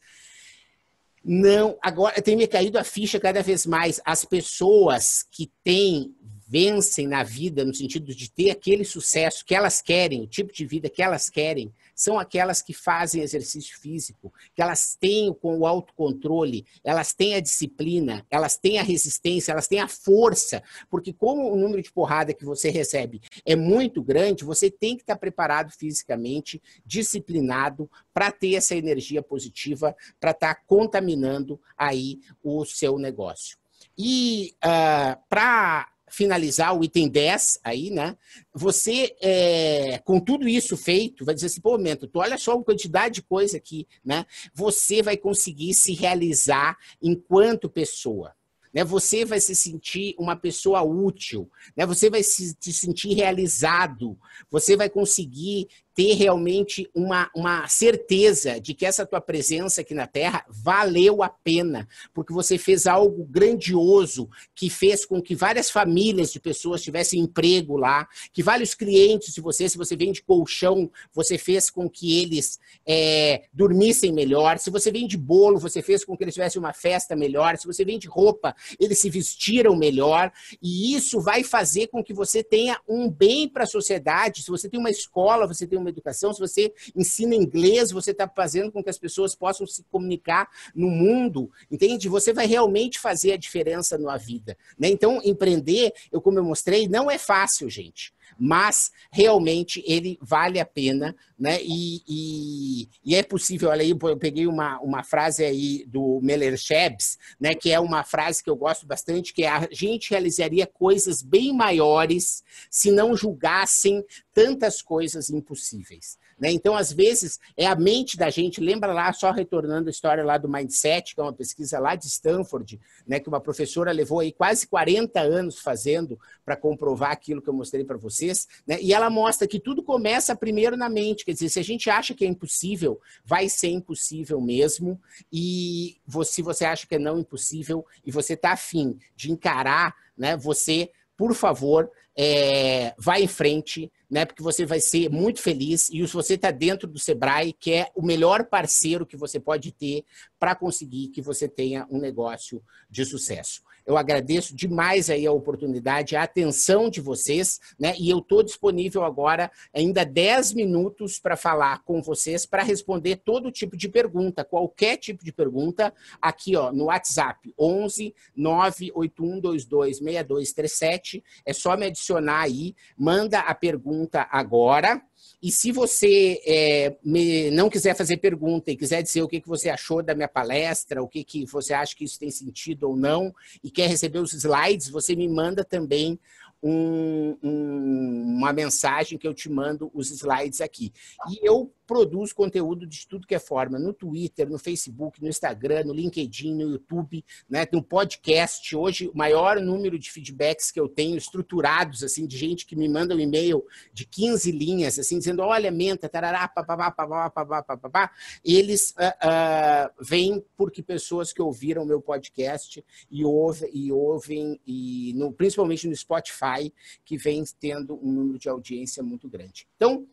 Não, 1.24 1.76
agora 1.82 2.22
tem 2.22 2.36
me 2.36 2.46
caído 2.46 2.78
a 2.78 2.84
ficha 2.84 3.18
cada 3.18 3.42
vez 3.42 3.66
mais. 3.66 4.00
As 4.04 4.24
pessoas 4.24 5.26
que 5.30 5.50
têm 5.64 6.14
vencem 6.48 7.06
na 7.06 7.22
vida 7.22 7.62
no 7.62 7.74
sentido 7.74 8.14
de 8.14 8.30
ter 8.30 8.50
aquele 8.50 8.82
sucesso 8.82 9.44
que 9.44 9.54
elas 9.54 9.82
querem, 9.82 10.22
o 10.22 10.26
tipo 10.26 10.50
de 10.50 10.64
vida 10.64 10.88
que 10.88 11.02
elas 11.02 11.28
querem, 11.28 11.70
são 11.94 12.18
aquelas 12.18 12.62
que 12.62 12.72
fazem 12.72 13.20
exercício 13.20 13.78
físico, 13.78 14.32
que 14.54 14.62
elas 14.62 14.96
têm 14.98 15.36
o 15.42 15.66
autocontrole, 15.66 16.64
elas 16.82 17.12
têm 17.12 17.34
a 17.34 17.40
disciplina, 17.40 18.24
elas 18.30 18.56
têm 18.56 18.78
a 18.78 18.82
resistência, 18.82 19.52
elas 19.52 19.68
têm 19.68 19.80
a 19.80 19.88
força, 19.88 20.62
porque 20.88 21.12
como 21.12 21.52
o 21.52 21.56
número 21.56 21.82
de 21.82 21.92
porrada 21.92 22.32
que 22.32 22.44
você 22.44 22.70
recebe 22.70 23.20
é 23.44 23.54
muito 23.54 24.02
grande, 24.02 24.44
você 24.44 24.70
tem 24.70 24.96
que 24.96 25.02
estar 25.02 25.16
preparado 25.16 25.70
fisicamente, 25.72 26.62
disciplinado 26.86 27.90
para 28.14 28.32
ter 28.32 28.54
essa 28.54 28.74
energia 28.74 29.22
positiva, 29.22 29.94
para 30.18 30.30
estar 30.30 30.54
contaminando 30.66 31.60
aí 31.76 32.20
o 32.42 32.64
seu 32.64 32.98
negócio. 32.98 33.58
E 33.96 34.54
uh, 34.64 34.68
ah, 34.68 35.18
para 35.28 35.88
finalizar 36.10 36.76
o 36.76 36.84
item 36.84 37.08
10 37.08 37.60
aí, 37.64 37.90
né? 37.90 38.16
Você, 38.54 39.16
é, 39.20 39.98
com 40.04 40.20
tudo 40.20 40.48
isso 40.48 40.76
feito, 40.76 41.24
vai 41.24 41.34
dizer 41.34 41.46
assim, 41.46 41.60
pô, 41.60 41.78
Mento, 41.78 42.06
tu 42.06 42.18
olha 42.18 42.38
só 42.38 42.54
a 42.54 42.64
quantidade 42.64 43.16
de 43.16 43.22
coisa 43.22 43.56
aqui, 43.56 43.86
né? 44.04 44.24
Você 44.54 45.02
vai 45.02 45.16
conseguir 45.16 45.74
se 45.74 45.92
realizar 45.92 46.76
enquanto 47.02 47.68
pessoa. 47.68 48.34
Né? 48.72 48.84
Você 48.84 49.24
vai 49.24 49.40
se 49.40 49.54
sentir 49.54 50.14
uma 50.18 50.36
pessoa 50.36 50.82
útil, 50.82 51.50
né? 51.76 51.86
você 51.86 52.10
vai 52.10 52.22
se, 52.22 52.56
se 52.60 52.72
sentir 52.72 53.14
realizado, 53.14 54.18
você 54.50 54.76
vai 54.76 54.88
conseguir 54.90 55.68
ter 55.98 56.14
realmente 56.14 56.88
uma, 56.94 57.28
uma 57.34 57.66
certeza 57.66 58.60
de 58.60 58.72
que 58.72 58.86
essa 58.86 59.04
tua 59.04 59.20
presença 59.20 59.80
aqui 59.80 59.94
na 59.94 60.06
Terra 60.06 60.46
valeu 60.48 61.24
a 61.24 61.28
pena, 61.28 61.88
porque 62.14 62.32
você 62.32 62.56
fez 62.56 62.86
algo 62.86 63.24
grandioso 63.24 64.30
que 64.54 64.70
fez 64.70 65.04
com 65.04 65.20
que 65.20 65.34
várias 65.34 65.72
famílias 65.72 66.30
de 66.30 66.38
pessoas 66.38 66.82
tivessem 66.82 67.18
emprego 67.18 67.76
lá, 67.76 68.06
que 68.32 68.44
vários 68.44 68.74
clientes 68.74 69.34
de 69.34 69.40
você, 69.40 69.68
se 69.68 69.76
você 69.76 69.96
vende 69.96 70.22
colchão, 70.22 70.88
você 71.12 71.36
fez 71.36 71.68
com 71.68 71.90
que 71.90 72.20
eles 72.20 72.60
é, 72.86 73.46
dormissem 73.52 74.12
melhor, 74.12 74.60
se 74.60 74.70
você 74.70 74.92
vende 74.92 75.16
bolo, 75.16 75.58
você 75.58 75.82
fez 75.82 76.04
com 76.04 76.16
que 76.16 76.22
eles 76.22 76.34
tivessem 76.34 76.60
uma 76.60 76.72
festa 76.72 77.16
melhor, 77.16 77.58
se 77.58 77.66
você 77.66 77.84
vende 77.84 78.06
roupa, 78.06 78.54
eles 78.78 79.00
se 79.00 79.10
vestiram 79.10 79.74
melhor, 79.74 80.30
e 80.62 80.94
isso 80.94 81.20
vai 81.20 81.42
fazer 81.42 81.88
com 81.88 82.04
que 82.04 82.14
você 82.14 82.44
tenha 82.44 82.80
um 82.88 83.10
bem 83.10 83.48
para 83.48 83.64
a 83.64 83.66
sociedade. 83.66 84.44
Se 84.44 84.50
você 84.52 84.68
tem 84.68 84.78
uma 84.78 84.90
escola, 84.90 85.44
você 85.44 85.66
tem 85.66 85.76
uma 85.76 85.87
educação, 85.88 86.32
se 86.32 86.40
você 86.40 86.72
ensina 86.94 87.34
inglês, 87.34 87.90
você 87.90 88.10
está 88.10 88.28
fazendo 88.28 88.70
com 88.72 88.82
que 88.82 88.90
as 88.90 88.98
pessoas 88.98 89.34
possam 89.34 89.66
se 89.66 89.84
comunicar 89.90 90.48
no 90.74 90.88
mundo, 90.88 91.50
entende? 91.70 92.08
Você 92.08 92.32
vai 92.32 92.46
realmente 92.46 92.98
fazer 92.98 93.32
a 93.32 93.36
diferença 93.36 93.98
na 93.98 94.16
vida. 94.16 94.56
Né? 94.78 94.88
Então, 94.88 95.20
empreender, 95.24 95.92
eu 96.12 96.20
como 96.20 96.38
eu 96.38 96.44
mostrei, 96.44 96.88
não 96.88 97.10
é 97.10 97.18
fácil, 97.18 97.68
gente 97.68 98.12
mas 98.38 98.92
realmente 99.10 99.82
ele 99.86 100.18
vale 100.22 100.60
a 100.60 100.64
pena, 100.64 101.16
né? 101.38 101.58
E, 101.62 102.02
e, 102.06 102.88
e, 103.04 103.16
é 103.16 103.22
possível, 103.22 103.70
olha 103.70 103.82
aí, 103.82 103.90
eu 103.90 104.16
peguei 104.16 104.46
uma, 104.46 104.78
uma 104.80 105.02
frase 105.02 105.44
aí 105.44 105.84
do 105.86 106.20
Meller 106.22 106.56
Shebs, 106.56 107.18
né? 107.40 107.54
Que 107.54 107.72
é 107.72 107.80
uma 107.80 108.04
frase 108.04 108.42
que 108.42 108.50
eu 108.50 108.56
gosto 108.56 108.86
bastante, 108.86 109.34
que 109.34 109.42
é 109.42 109.48
a 109.48 109.68
gente 109.72 110.10
realizaria 110.10 110.66
coisas 110.66 111.22
bem 111.22 111.52
maiores 111.52 112.44
se 112.70 112.90
não 112.90 113.16
julgassem 113.16 114.04
tantas 114.32 114.80
coisas 114.80 115.30
impossíveis. 115.30 116.16
Né? 116.38 116.50
Então, 116.52 116.76
às 116.76 116.92
vezes, 116.92 117.38
é 117.56 117.66
a 117.66 117.74
mente 117.74 118.16
da 118.16 118.30
gente. 118.30 118.60
Lembra 118.60 118.92
lá, 118.92 119.12
só 119.12 119.30
retornando 119.30 119.88
a 119.88 119.90
história 119.90 120.24
lá 120.24 120.38
do 120.38 120.48
Mindset, 120.48 121.14
que 121.14 121.20
é 121.20 121.24
uma 121.24 121.32
pesquisa 121.32 121.78
lá 121.78 121.96
de 121.96 122.06
Stanford, 122.06 122.80
né, 123.06 123.18
que 123.18 123.28
uma 123.28 123.40
professora 123.40 123.90
levou 123.90 124.20
aí 124.20 124.32
quase 124.32 124.66
40 124.66 125.20
anos 125.20 125.58
fazendo 125.58 126.18
para 126.44 126.56
comprovar 126.56 127.10
aquilo 127.10 127.42
que 127.42 127.48
eu 127.48 127.54
mostrei 127.54 127.84
para 127.84 127.96
vocês. 127.96 128.46
Né? 128.66 128.78
E 128.80 128.92
ela 128.92 129.10
mostra 129.10 129.48
que 129.48 129.58
tudo 129.58 129.82
começa 129.82 130.36
primeiro 130.36 130.76
na 130.76 130.88
mente. 130.88 131.24
Quer 131.24 131.32
dizer, 131.32 131.48
se 131.48 131.58
a 131.58 131.64
gente 131.64 131.90
acha 131.90 132.14
que 132.14 132.24
é 132.24 132.28
impossível, 132.28 133.00
vai 133.24 133.48
ser 133.48 133.68
impossível 133.68 134.40
mesmo. 134.40 135.00
E 135.32 135.96
se 136.24 136.42
você 136.42 136.64
acha 136.64 136.86
que 136.86 136.94
é 136.94 136.98
não 136.98 137.18
impossível 137.18 137.84
e 138.04 138.12
você 138.12 138.34
está 138.34 138.52
afim 138.52 138.98
de 139.16 139.32
encarar, 139.32 139.94
né, 140.16 140.36
você, 140.36 140.90
por 141.16 141.34
favor, 141.34 141.90
é, 142.20 142.92
vai 142.98 143.22
em 143.22 143.28
frente, 143.28 143.92
né? 144.10 144.24
Porque 144.24 144.42
você 144.42 144.66
vai 144.66 144.80
ser 144.80 145.08
muito 145.08 145.40
feliz 145.40 145.88
e 145.88 146.04
se 146.04 146.12
você 146.12 146.34
está 146.34 146.50
dentro 146.50 146.88
do 146.88 146.98
Sebrae, 146.98 147.52
que 147.52 147.72
é 147.72 147.92
o 147.94 148.04
melhor 148.04 148.46
parceiro 148.46 149.06
que 149.06 149.16
você 149.16 149.38
pode 149.38 149.70
ter 149.70 150.04
para 150.36 150.56
conseguir 150.56 151.08
que 151.08 151.22
você 151.22 151.48
tenha 151.48 151.86
um 151.88 152.00
negócio 152.00 152.60
de 152.90 153.04
sucesso. 153.04 153.62
Eu 153.88 153.96
agradeço 153.96 154.54
demais 154.54 155.08
aí 155.08 155.26
a 155.26 155.32
oportunidade, 155.32 156.14
a 156.14 156.22
atenção 156.22 156.90
de 156.90 157.00
vocês, 157.00 157.58
né? 157.80 157.94
E 157.98 158.10
eu 158.10 158.18
estou 158.18 158.42
disponível 158.42 159.02
agora, 159.02 159.50
ainda 159.74 160.04
10 160.04 160.52
minutos 160.52 161.18
para 161.18 161.38
falar 161.38 161.82
com 161.84 162.02
vocês, 162.02 162.44
para 162.44 162.62
responder 162.62 163.16
todo 163.16 163.50
tipo 163.50 163.78
de 163.78 163.88
pergunta, 163.88 164.44
qualquer 164.44 164.98
tipo 164.98 165.24
de 165.24 165.32
pergunta, 165.32 165.94
aqui 166.20 166.54
ó, 166.54 166.70
no 166.70 166.84
WhatsApp, 166.84 167.54
11 167.58 168.14
98122 168.36 169.96
6237. 169.96 171.24
É 171.46 171.54
só 171.54 171.74
me 171.74 171.86
adicionar 171.86 172.42
aí, 172.42 172.76
manda 172.94 173.38
a 173.40 173.54
pergunta 173.54 174.28
agora 174.30 175.02
e 175.40 175.52
se 175.52 175.70
você 175.70 176.40
é, 176.44 176.96
me, 177.04 177.50
não 177.52 177.70
quiser 177.70 177.94
fazer 177.94 178.16
pergunta 178.16 178.70
e 178.70 178.76
quiser 178.76 179.02
dizer 179.02 179.22
o 179.22 179.28
que, 179.28 179.40
que 179.40 179.48
você 179.48 179.68
achou 179.68 180.02
da 180.02 180.14
minha 180.14 180.28
palestra, 180.28 181.02
o 181.02 181.08
que, 181.08 181.22
que 181.22 181.46
você 181.46 181.72
acha 181.72 181.94
que 181.94 182.04
isso 182.04 182.18
tem 182.18 182.30
sentido 182.30 182.88
ou 182.88 182.96
não, 182.96 183.32
e 183.62 183.70
quer 183.70 183.88
receber 183.88 184.18
os 184.18 184.32
slides, 184.32 184.90
você 184.90 185.14
me 185.14 185.28
manda 185.28 185.64
também 185.64 186.18
um, 186.60 187.36
um, 187.40 188.22
uma 188.36 188.52
mensagem 188.52 189.16
que 189.16 189.28
eu 189.28 189.34
te 189.34 189.48
mando 189.48 189.90
os 189.94 190.10
slides 190.10 190.60
aqui. 190.60 190.92
E 191.30 191.46
eu 191.48 191.72
produz 191.88 192.34
conteúdo 192.34 192.86
de 192.86 193.08
tudo 193.08 193.26
que 193.26 193.34
é 193.34 193.38
forma, 193.38 193.78
no 193.78 193.94
Twitter, 193.94 194.46
no 194.46 194.58
Facebook, 194.58 195.22
no 195.22 195.28
Instagram, 195.28 195.84
no 195.84 195.94
LinkedIn, 195.94 196.54
no 196.54 196.72
YouTube, 196.72 197.24
né, 197.48 197.66
no 197.72 197.82
podcast. 197.82 198.76
Hoje, 198.76 199.08
o 199.08 199.16
maior 199.16 199.58
número 199.58 199.98
de 199.98 200.10
feedbacks 200.10 200.70
que 200.70 200.78
eu 200.78 200.86
tenho 200.86 201.16
estruturados, 201.16 202.04
assim, 202.04 202.26
de 202.26 202.36
gente 202.36 202.66
que 202.66 202.76
me 202.76 202.86
manda 202.90 203.16
um 203.16 203.18
e-mail 203.18 203.64
de 203.90 204.04
15 204.04 204.52
linhas, 204.52 204.98
assim, 204.98 205.18
dizendo, 205.18 205.40
olha, 205.40 205.70
menta, 205.70 206.10
tarará, 206.10 206.46
papapá, 206.46 206.90
papapá, 206.90 207.30
papapá, 207.30 207.62
papapá, 207.62 208.12
eles 208.44 208.90
uh, 208.90 208.94
uh, 209.26 210.04
vêm 210.04 210.44
porque 210.58 210.82
pessoas 210.82 211.32
que 211.32 211.40
ouviram 211.40 211.86
meu 211.86 212.02
podcast 212.02 212.84
e, 213.10 213.24
ouve, 213.24 213.66
e 213.72 213.90
ouvem, 213.90 214.60
e 214.66 215.14
no, 215.16 215.32
principalmente 215.32 215.88
no 215.88 215.96
Spotify, 215.96 216.70
que 217.02 217.16
vem 217.16 217.42
tendo 217.58 217.94
um 217.94 218.12
número 218.12 218.38
de 218.38 218.50
audiência 218.50 219.02
muito 219.02 219.26
grande. 219.26 219.66
Então, 219.74 220.06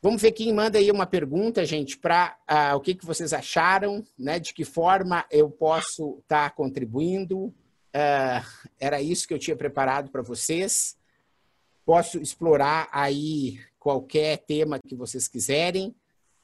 Vamos 0.00 0.22
ver 0.22 0.30
quem 0.30 0.52
manda 0.52 0.78
aí 0.78 0.92
uma 0.92 1.06
pergunta, 1.06 1.64
gente, 1.64 1.98
para 1.98 2.36
uh, 2.42 2.44
ah, 2.46 2.76
o 2.76 2.80
que, 2.80 2.94
que 2.94 3.04
vocês 3.04 3.32
acharam, 3.32 4.04
né? 4.16 4.38
De 4.38 4.54
que 4.54 4.64
forma 4.64 5.26
eu 5.28 5.50
posso 5.50 6.18
estar 6.22 6.48
tá 6.48 6.54
contribuindo. 6.54 7.46
Uh, 7.46 8.68
era 8.78 9.02
isso 9.02 9.26
que 9.26 9.34
eu 9.34 9.38
tinha 9.40 9.56
preparado 9.56 10.08
para 10.10 10.22
vocês. 10.22 10.96
Posso 11.84 12.20
explorar 12.20 12.88
aí 12.92 13.58
qualquer 13.76 14.38
tema 14.38 14.78
que 14.78 14.94
vocês 14.94 15.26
quiserem, 15.26 15.92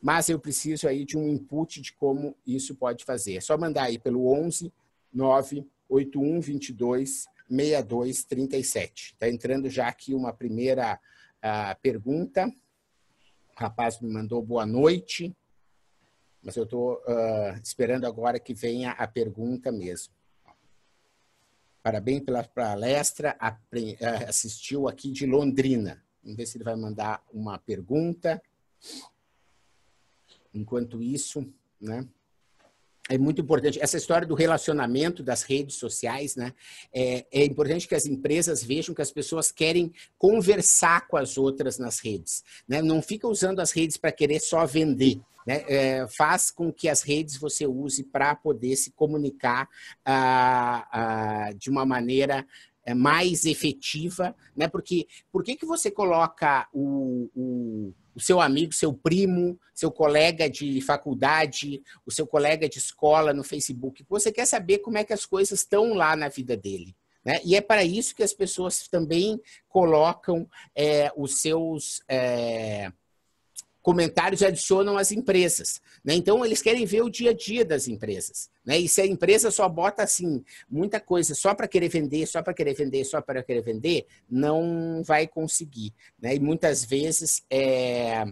mas 0.03 0.29
eu 0.29 0.41
preciso 0.41 0.89
aí 0.89 1.05
de 1.05 1.17
um 1.17 1.29
input 1.29 1.81
de 1.81 1.93
como 1.93 2.37
isso 2.45 2.75
pode 2.75 3.05
fazer. 3.05 3.37
É 3.37 3.41
só 3.41 3.57
mandar 3.57 3.85
aí 3.85 4.01
pelo 4.01 4.27
11 4.27 4.73
981 5.13 6.41
22 6.41 7.27
62 7.49 8.25
37. 8.25 9.13
Está 9.13 9.29
entrando 9.29 9.71
já 9.71 9.87
aqui 9.87 10.13
uma 10.13 10.33
primeira 10.33 10.99
uh, 11.39 11.81
pergunta. 11.81 12.53
O 13.57 13.61
rapaz 13.61 14.01
me 14.01 14.11
mandou 14.13 14.43
boa 14.43 14.67
noite, 14.67 15.35
mas 16.43 16.57
eu 16.57 16.65
estou 16.65 16.95
uh, 16.95 17.57
esperando 17.63 18.05
agora 18.05 18.41
que 18.41 18.53
venha 18.53 18.91
a 18.93 19.07
pergunta 19.07 19.71
mesmo. 19.71 20.13
Parabéns 21.81 22.25
pela 22.25 22.43
palestra, 22.43 23.37
ah, 23.39 23.57
assistiu 24.27 24.89
aqui 24.89 25.13
de 25.13 25.25
Londrina. 25.25 26.03
Vamos 26.23 26.37
ver 26.37 26.47
se 26.47 26.57
ele 26.57 26.65
vai 26.65 26.75
mandar 26.75 27.23
uma 27.33 27.59
pergunta. 27.59 28.43
Enquanto 30.53 31.03
isso, 31.03 31.47
né? 31.81 32.09
É 33.09 33.19
muito 33.19 33.41
importante. 33.41 33.79
Essa 33.83 33.99
história 33.99 34.27
do 34.27 34.35
relacionamento 34.35 35.23
das 35.23 35.43
redes 35.43 35.77
sociais, 35.77 36.37
né? 36.37 36.55
É, 36.93 37.27
é, 37.31 37.45
importante 37.45 37.87
que 37.87 37.95
as 37.95 38.07
empresas 38.07 38.63
vejam 38.63 38.95
que 38.95 39.03
as 39.03 39.13
pessoas 39.13 39.53
querem 39.53 39.93
conversar 40.17 41.07
com 41.07 41.17
as 41.17 41.37
outras 41.37 41.79
nas 41.79 41.99
redes. 41.99 42.43
Né? 42.67 42.81
Não 42.81 43.03
fica 43.03 43.29
usando 43.29 43.61
as 43.61 43.73
redes 43.73 43.99
para 43.99 44.11
querer 44.11 44.41
só 44.41 44.65
vender. 44.65 45.21
Né? 45.47 45.65
É, 45.69 46.07
faz 46.09 46.51
com 46.51 46.73
que 46.73 46.89
as 46.89 47.03
redes 47.03 47.37
você 47.37 47.67
use 47.67 48.05
para 48.05 48.35
poder 48.35 48.75
se 48.77 48.91
comunicar 48.93 49.69
ah, 50.03 50.89
ah, 50.91 51.53
de 51.53 51.69
uma 51.69 51.85
maneira 51.85 52.47
é, 52.87 52.95
mais 52.95 53.45
efetiva, 53.45 54.35
né? 54.57 54.69
Porque 54.69 55.07
por 55.31 55.43
que, 55.43 55.57
que 55.57 55.67
você 55.67 55.91
coloca 55.91 56.69
o, 56.73 57.31
o 57.35 57.93
o 58.15 58.21
seu 58.21 58.41
amigo, 58.41 58.73
seu 58.73 58.93
primo, 58.93 59.59
seu 59.75 59.91
colega 59.91 60.49
de 60.49 60.81
faculdade, 60.81 61.83
o 62.07 62.11
seu 62.11 62.27
colega 62.27 62.69
de 62.69 62.79
escola 62.79 63.33
no 63.33 63.43
Facebook. 63.43 64.05
Você 64.09 64.31
quer 64.31 64.47
saber 64.47 64.79
como 64.79 64.99
é 64.99 65.05
que 65.05 65.13
as 65.13 65.27
coisas 65.27 65.61
estão 65.61 65.95
lá 65.95 66.15
na 66.15 66.29
vida 66.29 66.57
dele. 66.57 66.95
Né? 67.25 67.41
E 67.45 67.57
é 67.57 67.61
para 67.61 67.83
isso 67.83 68.15
que 68.15 68.23
as 68.23 68.35
pessoas 68.35 68.87
também 68.87 69.41
colocam 69.69 70.49
é, 70.75 71.11
os 71.17 71.41
seus. 71.41 72.03
É, 72.07 72.93
comentários 73.85 74.43
adicionam 74.43 74.97
as 74.97 75.13
empresas. 75.13 75.79
Né? 76.03 76.15
Então, 76.15 76.43
eles 76.43 76.63
querem 76.63 76.87
ver 76.87 77.03
o 77.03 77.11
dia 77.11 77.31
a 77.31 77.35
dia 77.35 77.67
das 77.67 77.87
empresas. 77.87 78.49
Né? 78.65 78.79
E 78.79 78.89
se 78.89 79.03
a 79.03 79.07
empresa 79.07 79.51
só 79.51 79.69
bota 79.69 80.03
assim, 80.03 80.43
muita 80.71 80.99
coisa 80.99 81.35
só 81.35 81.55
para 81.55 81.69
querer 81.69 81.91
vender, 81.91 82.27
só 82.27 82.43
para 82.43 82.55
querer 82.55 82.73
vender, 82.73 83.05
só 83.05 83.21
para 83.21 83.43
querer 83.43 83.61
vender, 83.61 84.07
não 84.29 85.03
vai 85.05 85.29
conseguir. 85.29 85.93
Né? 86.19 86.37
E 86.37 86.41
muitas 86.41 86.83
vezes 86.83 87.45
é, 87.51 88.25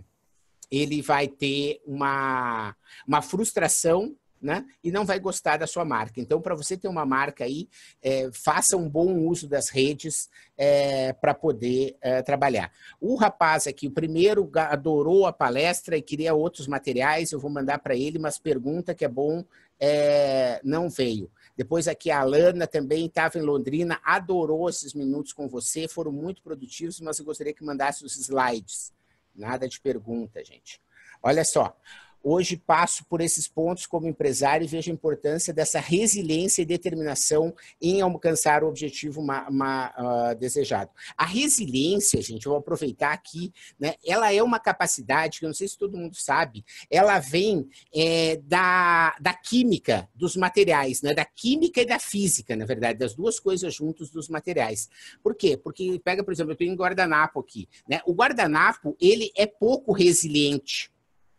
ele 0.70 1.02
vai 1.02 1.28
ter 1.28 1.82
uma, 1.86 2.74
uma 3.06 3.20
frustração 3.20 4.16
né? 4.42 4.66
E 4.83 4.90
não 4.90 5.05
vai 5.05 5.20
gostar 5.20 5.57
da 5.57 5.66
sua 5.66 5.85
marca. 5.85 6.20
Então, 6.20 6.40
para 6.40 6.55
você 6.55 6.76
ter 6.76 6.88
uma 6.88 7.07
marca 7.07 7.44
aí, 7.44 7.68
é, 8.02 8.28
faça 8.33 8.76
um 8.76 8.88
bom 8.88 9.16
uso 9.20 9.46
das 9.46 9.68
redes 9.68 10.28
é, 10.59 11.12
para 11.12 11.33
poder 11.33 11.96
é, 12.00 12.20
trabalhar. 12.22 12.72
O 13.00 13.14
rapaz 13.14 13.68
aqui, 13.68 13.87
o 13.87 13.90
primeiro, 13.92 14.50
adorou 14.55 15.26
a 15.26 15.33
palestra 15.33 15.96
e 15.96 16.02
queria 16.02 16.35
outros 16.35 16.66
materiais. 16.66 17.31
Eu 17.31 17.38
vou 17.38 17.50
mandar 17.50 17.78
para 17.78 17.94
ele, 17.94 18.18
mas 18.18 18.37
pergunta 18.37 18.94
que 18.94 19.05
é 19.05 19.09
bom, 19.09 19.44
é, 19.78 20.61
não 20.64 20.90
veio. 20.90 21.31
Depois 21.57 21.87
aqui 21.87 22.11
a 22.11 22.20
Alana 22.20 22.66
também 22.66 23.07
estava 23.07 23.38
em 23.38 23.42
Londrina, 23.42 24.00
adorou 24.02 24.68
esses 24.68 24.94
minutos 24.94 25.33
com 25.33 25.48
você, 25.48 25.87
foram 25.87 26.11
muito 26.11 26.42
produtivos, 26.42 27.00
mas 27.00 27.18
eu 27.18 27.24
gostaria 27.24 27.52
que 27.52 27.64
mandasse 27.64 28.05
os 28.05 28.16
slides. 28.16 28.92
Nada 29.35 29.68
de 29.68 29.81
pergunta, 29.81 30.42
gente. 30.44 30.81
Olha 31.22 31.44
só. 31.44 31.76
Hoje 32.24 32.56
passo 32.56 33.04
por 33.06 33.20
esses 33.20 33.48
pontos 33.48 33.85
como 33.85 34.06
empresário 34.06 34.64
e 34.64 34.68
vejo 34.68 34.90
a 34.90 34.94
importância 34.94 35.52
dessa 35.52 35.80
resiliência 35.80 36.62
e 36.62 36.64
determinação 36.64 37.52
em 37.80 38.00
alcançar 38.00 38.62
o 38.62 38.68
objetivo 38.68 39.20
uma, 39.20 39.48
uma, 39.48 40.30
uh, 40.30 40.35
desejado. 40.37 40.90
A 41.16 41.26
resiliência, 41.26 42.22
gente, 42.22 42.46
eu 42.46 42.52
vou 42.52 42.61
aproveitar 42.61 43.12
aqui, 43.12 43.52
né? 43.78 43.94
Ela 44.06 44.32
é 44.32 44.40
uma 44.42 44.61
capacidade 44.61 45.40
que 45.40 45.44
eu 45.44 45.48
não 45.48 45.54
sei 45.54 45.66
se 45.66 45.76
todo 45.76 45.98
mundo 45.98 46.14
sabe, 46.14 46.64
ela 46.88 47.18
vem 47.18 47.68
é, 47.92 48.37
da, 48.44 49.16
da 49.20 49.35
química 49.35 50.08
dos 50.14 50.37
materiais, 50.37 51.02
né? 51.02 51.14
Da 51.14 51.24
química 51.24 51.82
e 51.82 51.87
da 51.87 51.98
física, 51.98 52.54
na 52.54 52.64
verdade, 52.64 53.00
das 53.00 53.14
duas 53.14 53.40
coisas 53.40 53.74
juntos 53.74 54.11
dos 54.11 54.28
materiais. 54.28 54.88
Por 55.22 55.35
quê? 55.35 55.56
Porque 55.56 56.00
pega, 56.04 56.22
por 56.22 56.32
exemplo, 56.32 56.52
eu 56.52 56.56
tenho 56.56 56.72
um 56.72 56.76
guardanapo 56.76 57.40
aqui, 57.40 57.68
né? 57.88 58.00
O 58.06 58.14
guardanapo 58.14 58.96
ele 59.00 59.32
é 59.37 59.46
pouco 59.46 59.92
resiliente 59.92 60.92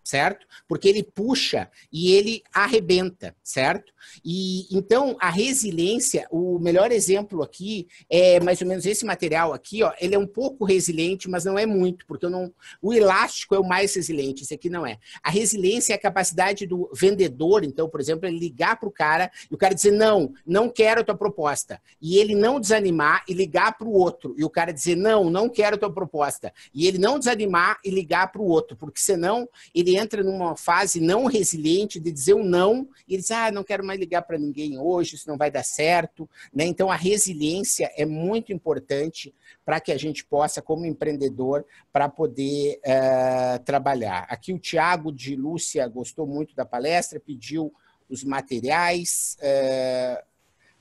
certo? 0.03 0.45
Porque 0.67 0.89
ele 0.89 1.01
puxa 1.01 1.69
e 1.91 2.11
ele 2.11 2.43
arrebenta, 2.53 3.35
certo? 3.41 3.93
E 4.23 4.67
então 4.75 5.15
a 5.19 5.29
resiliência, 5.29 6.27
o 6.29 6.59
melhor 6.59 6.91
exemplo 6.91 7.41
aqui 7.41 7.87
é 8.09 8.39
mais 8.39 8.61
ou 8.61 8.67
menos 8.67 8.85
esse 8.85 9.05
material 9.05 9.53
aqui, 9.53 9.81
ó, 9.81 9.93
ele 9.99 10.13
é 10.13 10.19
um 10.19 10.27
pouco 10.27 10.65
resiliente, 10.65 11.29
mas 11.29 11.45
não 11.45 11.57
é 11.57 11.65
muito, 11.65 12.05
porque 12.05 12.25
eu 12.25 12.29
não, 12.29 12.53
o 12.81 12.93
elástico 12.93 13.55
é 13.55 13.59
o 13.59 13.67
mais 13.67 13.95
resiliente, 13.95 14.43
esse 14.43 14.53
aqui 14.53 14.69
não 14.69 14.85
é. 14.85 14.97
A 15.23 15.29
resiliência 15.29 15.93
é 15.93 15.95
a 15.95 16.01
capacidade 16.01 16.65
do 16.65 16.89
vendedor, 16.93 17.63
então, 17.63 17.89
por 17.89 18.01
exemplo, 18.01 18.27
ele 18.27 18.37
ligar 18.37 18.77
para 18.77 18.89
o 18.89 18.91
cara 18.91 19.31
e 19.49 19.55
o 19.55 19.57
cara 19.57 19.73
dizer 19.73 19.91
não, 19.91 20.33
não 20.45 20.69
quero 20.69 21.01
a 21.01 21.03
tua 21.03 21.15
proposta, 21.15 21.81
e 22.01 22.17
ele 22.17 22.35
não 22.35 22.59
desanimar 22.59 23.23
e 23.27 23.33
ligar 23.33 23.77
para 23.77 23.87
o 23.87 23.93
outro, 23.93 24.35
e 24.37 24.43
o 24.43 24.49
cara 24.49 24.73
dizer 24.73 24.97
não, 24.97 25.29
não 25.29 25.47
quero 25.47 25.75
a 25.75 25.79
tua 25.79 25.93
proposta, 25.93 26.53
e 26.73 26.87
ele 26.87 26.97
não 26.97 27.17
desanimar 27.17 27.79
e 27.85 27.89
ligar 27.89 28.31
para 28.31 28.41
o 28.41 28.47
outro, 28.47 28.75
porque 28.75 28.99
senão 28.99 29.47
ele 29.73 29.92
entra 29.95 30.23
numa 30.23 30.55
fase 30.55 30.99
não 30.99 31.25
resiliente 31.25 31.99
de 31.99 32.11
dizer 32.11 32.33
um 32.33 32.43
não, 32.43 32.87
e 33.07 33.17
diz, 33.17 33.31
ah, 33.31 33.51
não 33.51 33.63
quero 33.63 33.83
mais 33.83 33.99
ligar 33.99 34.21
para 34.21 34.37
ninguém 34.37 34.77
hoje, 34.77 35.15
isso 35.15 35.29
não 35.29 35.37
vai 35.37 35.49
dar 35.49 35.63
certo. 35.63 36.29
Né? 36.53 36.65
Então, 36.65 36.91
a 36.91 36.95
resiliência 36.95 37.91
é 37.95 38.05
muito 38.05 38.51
importante 38.51 39.33
para 39.65 39.79
que 39.79 39.91
a 39.91 39.97
gente 39.97 40.25
possa, 40.25 40.61
como 40.61 40.85
empreendedor, 40.85 41.65
para 41.91 42.09
poder 42.09 42.79
uh, 42.79 43.63
trabalhar. 43.63 44.25
Aqui 44.29 44.53
o 44.53 44.59
Tiago 44.59 45.11
de 45.11 45.35
Lúcia 45.35 45.87
gostou 45.87 46.27
muito 46.27 46.55
da 46.55 46.65
palestra, 46.65 47.19
pediu 47.19 47.73
os 48.09 48.23
materiais. 48.23 49.37
Uh, 49.39 50.23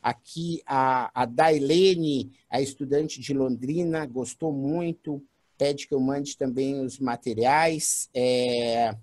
aqui 0.03 0.61
a, 0.66 1.11
a 1.22 1.25
Dailene, 1.25 2.33
a 2.51 2.61
estudante 2.61 3.20
de 3.20 3.33
Londrina, 3.33 4.05
gostou 4.05 4.53
muito, 4.53 5.22
pede 5.62 5.87
que 5.87 5.94
eu 5.94 6.01
mande 6.01 6.37
também 6.37 6.85
os 6.85 6.98
materiais. 6.98 8.11
É, 8.12 8.96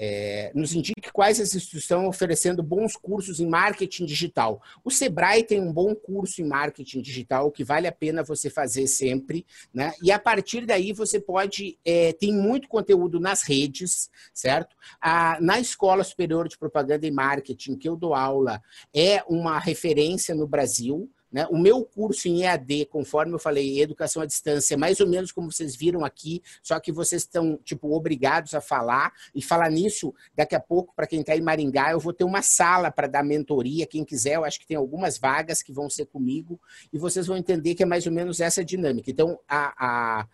é, 0.00 0.50
nos 0.54 0.72
indique 0.72 1.12
quais 1.12 1.40
as 1.40 1.48
instituições 1.48 1.82
estão 1.82 2.08
oferecendo 2.08 2.62
bons 2.62 2.96
cursos 2.96 3.38
em 3.38 3.46
marketing 3.46 4.06
digital. 4.06 4.62
O 4.82 4.90
Sebrae 4.90 5.42
tem 5.42 5.60
um 5.60 5.70
bom 5.70 5.94
curso 5.94 6.40
em 6.40 6.46
marketing 6.46 7.02
digital 7.02 7.50
que 7.50 7.64
vale 7.64 7.86
a 7.86 7.92
pena 7.92 8.22
você 8.22 8.48
fazer 8.48 8.86
sempre, 8.86 9.44
né? 9.74 9.92
E 10.02 10.10
a 10.10 10.18
partir 10.18 10.64
daí 10.64 10.92
você 10.92 11.20
pode 11.20 11.78
é, 11.84 12.12
tem 12.14 12.32
muito 12.32 12.66
conteúdo 12.66 13.20
nas 13.20 13.42
redes, 13.42 14.08
certo? 14.32 14.74
Na 15.40 15.60
Escola 15.60 16.02
Superior 16.02 16.48
de 16.48 16.56
Propaganda 16.56 17.06
e 17.06 17.10
Marketing 17.10 17.76
que 17.76 17.88
eu 17.88 17.96
dou 17.96 18.14
aula 18.14 18.62
é 18.94 19.22
uma 19.28 19.58
referência 19.58 20.34
no 20.34 20.46
Brasil. 20.46 21.10
Né? 21.30 21.46
O 21.50 21.58
meu 21.58 21.84
curso 21.84 22.26
em 22.26 22.42
EAD, 22.42 22.86
conforme 22.86 23.34
eu 23.34 23.38
falei, 23.38 23.80
educação 23.80 24.22
à 24.22 24.26
distância, 24.26 24.74
é 24.74 24.76
mais 24.76 24.98
ou 25.00 25.06
menos 25.06 25.30
como 25.30 25.52
vocês 25.52 25.76
viram 25.76 26.04
aqui, 26.04 26.42
só 26.62 26.80
que 26.80 26.90
vocês 26.90 27.22
estão 27.22 27.58
tipo 27.62 27.94
obrigados 27.94 28.54
a 28.54 28.60
falar 28.60 29.12
e 29.34 29.42
falar 29.42 29.70
nisso. 29.70 30.14
Daqui 30.34 30.54
a 30.54 30.60
pouco, 30.60 30.94
para 30.94 31.06
quem 31.06 31.20
está 31.20 31.36
em 31.36 31.40
Maringá, 31.40 31.90
eu 31.90 32.00
vou 32.00 32.12
ter 32.12 32.24
uma 32.24 32.40
sala 32.40 32.90
para 32.90 33.06
dar 33.06 33.22
mentoria. 33.22 33.86
Quem 33.86 34.04
quiser, 34.04 34.36
eu 34.36 34.44
acho 34.44 34.58
que 34.58 34.66
tem 34.66 34.76
algumas 34.76 35.18
vagas 35.18 35.62
que 35.62 35.72
vão 35.72 35.90
ser 35.90 36.06
comigo 36.06 36.58
e 36.92 36.98
vocês 36.98 37.26
vão 37.26 37.36
entender 37.36 37.74
que 37.74 37.82
é 37.82 37.86
mais 37.86 38.06
ou 38.06 38.12
menos 38.12 38.40
essa 38.40 38.64
dinâmica. 38.64 39.10
Então, 39.10 39.38
a, 39.46 40.26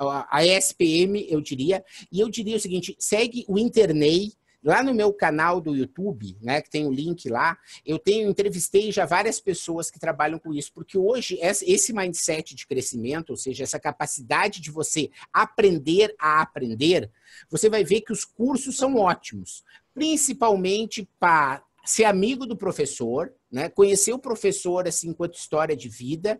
a, 0.00 0.28
a 0.30 0.44
ESPM, 0.44 1.26
eu 1.28 1.40
diria, 1.40 1.84
e 2.10 2.20
eu 2.20 2.28
diria 2.28 2.56
o 2.56 2.60
seguinte: 2.60 2.96
segue 2.98 3.44
o 3.46 3.58
Internei 3.58 4.32
Lá 4.62 4.82
no 4.82 4.92
meu 4.92 5.12
canal 5.12 5.60
do 5.60 5.74
YouTube, 5.74 6.36
né, 6.42 6.60
que 6.60 6.68
tem 6.68 6.86
o 6.86 6.92
link 6.92 7.28
lá, 7.28 7.56
eu 7.84 7.98
tenho 7.98 8.28
entrevistei 8.28 8.92
já 8.92 9.06
várias 9.06 9.40
pessoas 9.40 9.90
que 9.90 9.98
trabalham 9.98 10.38
com 10.38 10.52
isso, 10.52 10.70
porque 10.74 10.98
hoje 10.98 11.38
esse 11.40 11.92
mindset 11.94 12.54
de 12.54 12.66
crescimento, 12.66 13.30
ou 13.30 13.36
seja, 13.36 13.64
essa 13.64 13.80
capacidade 13.80 14.60
de 14.60 14.70
você 14.70 15.10
aprender 15.32 16.14
a 16.18 16.42
aprender, 16.42 17.10
você 17.48 17.70
vai 17.70 17.84
ver 17.84 18.02
que 18.02 18.12
os 18.12 18.24
cursos 18.24 18.76
são 18.76 18.96
ótimos, 18.96 19.64
principalmente 19.94 21.08
para 21.18 21.62
ser 21.84 22.04
amigo 22.04 22.44
do 22.44 22.56
professor, 22.56 23.32
né, 23.50 23.68
conhecer 23.68 24.12
o 24.12 24.18
professor 24.18 24.86
assim 24.86 25.08
enquanto 25.08 25.38
história 25.38 25.74
de 25.74 25.88
vida 25.88 26.38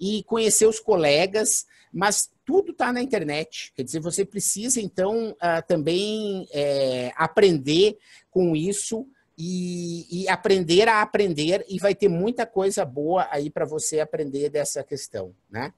e 0.00 0.24
conhecer 0.24 0.66
os 0.66 0.80
colegas, 0.80 1.66
mas 1.92 2.30
tudo 2.44 2.72
está 2.72 2.92
na 2.92 3.02
internet. 3.02 3.72
Quer 3.76 3.82
dizer, 3.82 4.00
você 4.00 4.24
precisa, 4.24 4.80
então, 4.80 5.32
uh, 5.32 5.66
também 5.68 6.48
é, 6.52 7.12
aprender 7.16 7.98
com 8.30 8.56
isso 8.56 9.06
e, 9.36 10.06
e, 10.10 10.28
aprender 10.28 10.88
a 10.88 11.00
aprender, 11.00 11.64
e 11.68 11.78
vai 11.78 11.94
ter 11.94 12.08
muita 12.08 12.46
coisa 12.46 12.84
boa 12.84 13.26
aí 13.30 13.48
para 13.48 13.64
você 13.64 14.00
aprender 14.00 14.50
dessa 14.50 14.82
questão. 14.84 15.34
Né? 15.50 15.72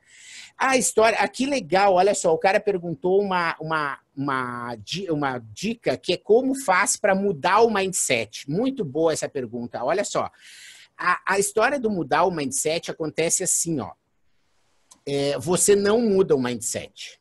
A 0.57 0.77
história, 0.77 1.19
aqui 1.19 1.47
legal, 1.47 1.95
olha 1.95 2.15
só, 2.15 2.33
o 2.33 2.39
cara 2.39 2.59
perguntou 2.59 3.21
uma, 3.21 3.57
uma, 3.61 3.99
uma, 4.17 4.77
uma 5.11 5.39
dica 5.39 5.97
que 5.97 6.15
é 6.15 6.17
como 6.17 6.55
faz 6.55 6.97
para 6.97 7.15
mudar 7.15 7.61
o 7.61 7.73
mindset. 7.73 8.51
Muito 8.51 8.85
boa 8.85 9.13
essa 9.13 9.29
pergunta. 9.29 9.85
Olha 9.85 10.05
só, 10.05 10.29
a, 10.99 11.21
a 11.27 11.39
história 11.39 11.79
do 11.79 11.91
mudar 11.91 12.25
o 12.25 12.33
mindset 12.33 12.91
acontece 12.91 13.45
assim, 13.45 13.79
ó 13.81 13.93
é, 15.07 15.39
você 15.39 15.75
não 15.75 16.01
muda 16.01 16.35
o 16.35 16.43
mindset, 16.43 17.21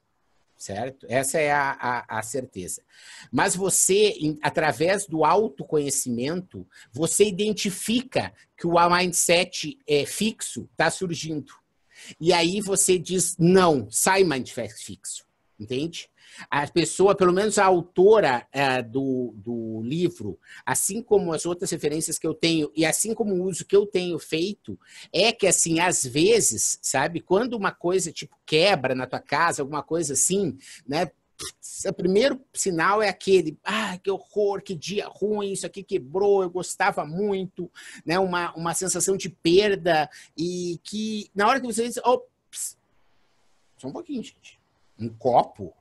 certo? 0.55 1.05
Essa 1.09 1.39
é 1.39 1.51
a, 1.51 1.71
a, 1.79 2.19
a, 2.19 2.21
certeza. 2.21 2.83
Mas 3.31 3.55
você, 3.55 4.13
através 4.41 5.07
do 5.07 5.25
autoconhecimento, 5.25 6.67
você 6.91 7.25
identifica 7.25 8.33
que 8.57 8.67
o 8.67 8.75
mindset 8.89 9.77
é 9.87 10.05
fixo 10.05 10.69
está 10.71 10.89
surgindo. 10.89 11.53
E 12.19 12.33
aí 12.33 12.61
você 12.61 12.97
diz, 12.97 13.35
não, 13.37 13.89
sai 13.89 14.23
mindset 14.23 14.73
fixo, 14.73 15.25
entende? 15.61 16.09
A 16.49 16.65
pessoa, 16.67 17.15
pelo 17.15 17.31
menos 17.31 17.59
a 17.59 17.65
autora 17.65 18.47
é, 18.51 18.81
do, 18.81 19.33
do 19.37 19.81
livro, 19.83 20.39
assim 20.65 21.01
como 21.01 21.33
as 21.33 21.45
outras 21.45 21.69
referências 21.69 22.17
que 22.17 22.25
eu 22.25 22.33
tenho, 22.33 22.71
e 22.75 22.83
assim 22.83 23.13
como 23.13 23.35
o 23.35 23.43
uso 23.43 23.65
que 23.65 23.75
eu 23.75 23.85
tenho 23.85 24.17
feito, 24.17 24.79
é 25.13 25.31
que, 25.31 25.45
assim, 25.45 25.79
às 25.79 26.03
vezes, 26.03 26.79
sabe, 26.81 27.21
quando 27.21 27.53
uma 27.53 27.71
coisa, 27.71 28.11
tipo, 28.11 28.35
quebra 28.45 28.95
na 28.95 29.05
tua 29.05 29.19
casa, 29.19 29.61
alguma 29.61 29.83
coisa 29.83 30.13
assim, 30.13 30.57
né, 30.87 31.11
o 31.87 31.93
primeiro 31.93 32.39
sinal 32.53 33.01
é 33.01 33.09
aquele, 33.09 33.57
ah, 33.63 33.97
que 33.97 34.09
horror, 34.09 34.61
que 34.61 34.75
dia 34.75 35.07
ruim, 35.07 35.51
isso 35.51 35.65
aqui 35.65 35.83
quebrou, 35.83 36.43
eu 36.43 36.49
gostava 36.49 37.03
muito, 37.03 37.71
né? 38.05 38.19
Uma, 38.19 38.53
uma 38.53 38.75
sensação 38.75 39.17
de 39.17 39.27
perda 39.27 40.07
e 40.37 40.79
que 40.83 41.31
na 41.33 41.47
hora 41.47 41.59
que 41.59 41.65
você 41.65 41.87
diz, 41.87 41.99
oh, 42.05 42.21
só 43.75 43.87
um 43.87 43.91
pouquinho, 43.91 44.21
gente, 44.21 44.60
um 44.99 45.09
copo 45.09 45.73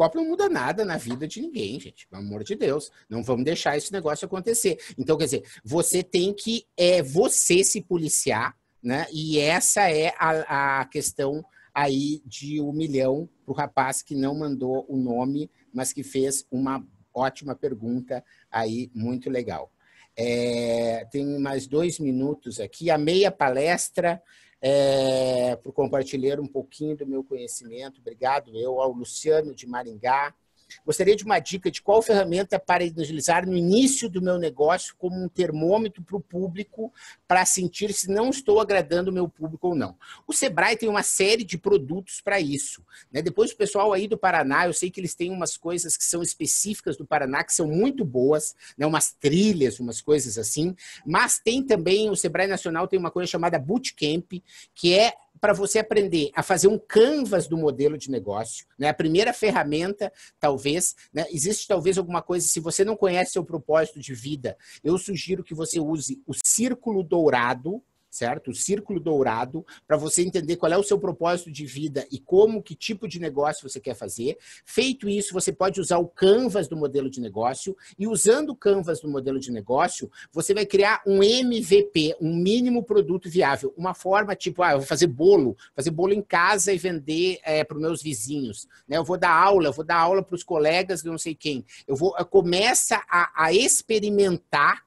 copo 0.00 0.16
não 0.16 0.24
muda 0.24 0.48
nada 0.48 0.82
na 0.82 0.96
vida 0.96 1.28
de 1.28 1.42
ninguém, 1.42 1.78
gente. 1.78 2.08
Pelo 2.08 2.22
amor 2.22 2.42
de 2.42 2.54
Deus. 2.54 2.90
Não 3.06 3.22
vamos 3.22 3.44
deixar 3.44 3.76
esse 3.76 3.92
negócio 3.92 4.24
acontecer. 4.24 4.78
Então, 4.96 5.18
quer 5.18 5.24
dizer, 5.24 5.44
você 5.62 6.02
tem 6.02 6.32
que 6.32 6.66
é, 6.74 7.02
você 7.02 7.62
se 7.62 7.82
policiar, 7.82 8.56
né? 8.82 9.06
E 9.12 9.38
essa 9.38 9.90
é 9.90 10.14
a, 10.18 10.80
a 10.80 10.84
questão 10.86 11.44
aí 11.74 12.22
de 12.24 12.62
um 12.62 12.72
milhão 12.72 13.28
para 13.44 13.52
o 13.52 13.54
rapaz 13.54 14.00
que 14.00 14.14
não 14.14 14.34
mandou 14.34 14.86
o 14.88 14.96
nome, 14.96 15.50
mas 15.70 15.92
que 15.92 16.02
fez 16.02 16.46
uma 16.50 16.82
ótima 17.12 17.54
pergunta 17.54 18.24
aí, 18.50 18.90
muito 18.94 19.28
legal. 19.28 19.70
É, 20.16 21.06
tem 21.10 21.38
mais 21.38 21.66
dois 21.66 21.98
minutos 21.98 22.58
aqui. 22.58 22.90
A 22.90 22.96
meia 22.96 23.30
palestra 23.30 24.22
é, 24.60 25.56
por 25.56 25.72
compartilhar 25.72 26.38
um 26.38 26.46
pouquinho 26.46 26.96
do 26.96 27.06
meu 27.06 27.24
conhecimento. 27.24 28.00
Obrigado 28.00 28.54
eu 28.54 28.80
ao 28.80 28.92
Luciano 28.92 29.54
de 29.54 29.66
Maringá, 29.66 30.34
Gostaria 30.84 31.16
de 31.16 31.24
uma 31.24 31.38
dica 31.38 31.70
de 31.70 31.82
qual 31.82 32.02
ferramenta 32.02 32.58
para 32.58 32.84
utilizar 32.84 33.46
no 33.46 33.56
início 33.56 34.08
do 34.08 34.22
meu 34.22 34.38
negócio 34.38 34.94
como 34.98 35.22
um 35.22 35.28
termômetro 35.28 36.02
para 36.02 36.16
o 36.16 36.20
público 36.20 36.92
para 37.26 37.44
sentir 37.44 37.92
se 37.92 38.10
não 38.10 38.30
estou 38.30 38.60
agradando 38.60 39.10
o 39.10 39.14
meu 39.14 39.28
público 39.28 39.68
ou 39.68 39.74
não. 39.74 39.96
O 40.26 40.32
Sebrae 40.32 40.76
tem 40.76 40.88
uma 40.88 41.02
série 41.02 41.44
de 41.44 41.58
produtos 41.58 42.20
para 42.20 42.40
isso. 42.40 42.84
Né? 43.12 43.22
Depois 43.22 43.52
o 43.52 43.56
pessoal 43.56 43.92
aí 43.92 44.06
do 44.08 44.18
Paraná, 44.18 44.66
eu 44.66 44.72
sei 44.72 44.90
que 44.90 45.00
eles 45.00 45.14
têm 45.14 45.30
umas 45.30 45.56
coisas 45.56 45.96
que 45.96 46.04
são 46.04 46.22
específicas 46.22 46.96
do 46.96 47.06
Paraná, 47.06 47.44
que 47.44 47.54
são 47.54 47.66
muito 47.66 48.04
boas, 48.04 48.54
né? 48.76 48.86
umas 48.86 49.12
trilhas, 49.12 49.80
umas 49.80 50.00
coisas 50.00 50.38
assim, 50.38 50.74
mas 51.04 51.38
tem 51.38 51.62
também, 51.62 52.10
o 52.10 52.16
Sebrae 52.16 52.46
Nacional 52.46 52.88
tem 52.88 52.98
uma 52.98 53.10
coisa 53.10 53.30
chamada 53.30 53.58
Bootcamp, 53.58 54.32
que 54.74 54.94
é 54.94 55.12
para 55.40 55.52
você 55.52 55.78
aprender 55.78 56.30
a 56.34 56.42
fazer 56.42 56.68
um 56.68 56.78
canvas 56.78 57.48
do 57.48 57.56
modelo 57.56 57.96
de 57.96 58.10
negócio. 58.10 58.66
Né? 58.78 58.88
A 58.88 58.94
primeira 58.94 59.32
ferramenta, 59.32 60.12
talvez, 60.38 60.94
né? 61.12 61.26
existe 61.30 61.66
talvez 61.66 61.96
alguma 61.96 62.22
coisa, 62.22 62.46
se 62.46 62.60
você 62.60 62.84
não 62.84 62.96
conhece 62.96 63.32
seu 63.32 63.44
propósito 63.44 63.98
de 63.98 64.14
vida, 64.14 64.56
eu 64.84 64.98
sugiro 64.98 65.42
que 65.42 65.54
você 65.54 65.80
use 65.80 66.22
o 66.26 66.32
círculo 66.44 67.02
dourado, 67.02 67.82
certo? 68.10 68.50
O 68.50 68.54
círculo 68.54 68.98
dourado, 68.98 69.64
para 69.86 69.96
você 69.96 70.22
entender 70.22 70.56
qual 70.56 70.72
é 70.72 70.76
o 70.76 70.82
seu 70.82 70.98
propósito 70.98 71.50
de 71.50 71.64
vida 71.64 72.06
e 72.10 72.18
como, 72.18 72.62
que 72.62 72.74
tipo 72.74 73.06
de 73.06 73.20
negócio 73.20 73.68
você 73.68 73.80
quer 73.80 73.94
fazer. 73.94 74.36
Feito 74.64 75.08
isso, 75.08 75.32
você 75.32 75.52
pode 75.52 75.80
usar 75.80 75.98
o 75.98 76.08
Canvas 76.08 76.66
do 76.66 76.76
modelo 76.76 77.08
de 77.08 77.20
negócio 77.20 77.76
e 77.98 78.06
usando 78.06 78.50
o 78.50 78.56
Canvas 78.56 79.00
do 79.00 79.08
modelo 79.08 79.38
de 79.38 79.52
negócio, 79.52 80.10
você 80.32 80.52
vai 80.52 80.66
criar 80.66 81.02
um 81.06 81.22
MVP, 81.22 82.16
um 82.20 82.34
mínimo 82.34 82.82
produto 82.82 83.30
viável, 83.30 83.72
uma 83.76 83.94
forma 83.94 84.34
tipo, 84.34 84.62
ah, 84.62 84.72
eu 84.72 84.78
vou 84.78 84.86
fazer 84.86 85.06
bolo, 85.06 85.56
fazer 85.74 85.90
bolo 85.90 86.12
em 86.12 86.22
casa 86.22 86.72
e 86.72 86.78
vender 86.78 87.38
é, 87.44 87.62
para 87.62 87.76
os 87.76 87.82
meus 87.82 88.02
vizinhos, 88.02 88.66
né? 88.88 88.96
Eu 88.96 89.04
vou 89.04 89.16
dar 89.16 89.30
aula, 89.30 89.68
eu 89.68 89.72
vou 89.72 89.84
dar 89.84 89.98
aula 89.98 90.22
para 90.22 90.34
os 90.34 90.42
colegas 90.42 91.02
de 91.02 91.08
não 91.08 91.18
sei 91.18 91.34
quem. 91.34 91.64
Eu 91.86 91.94
vou, 91.94 92.12
começa 92.26 93.02
a, 93.08 93.44
a 93.44 93.52
experimentar 93.52 94.82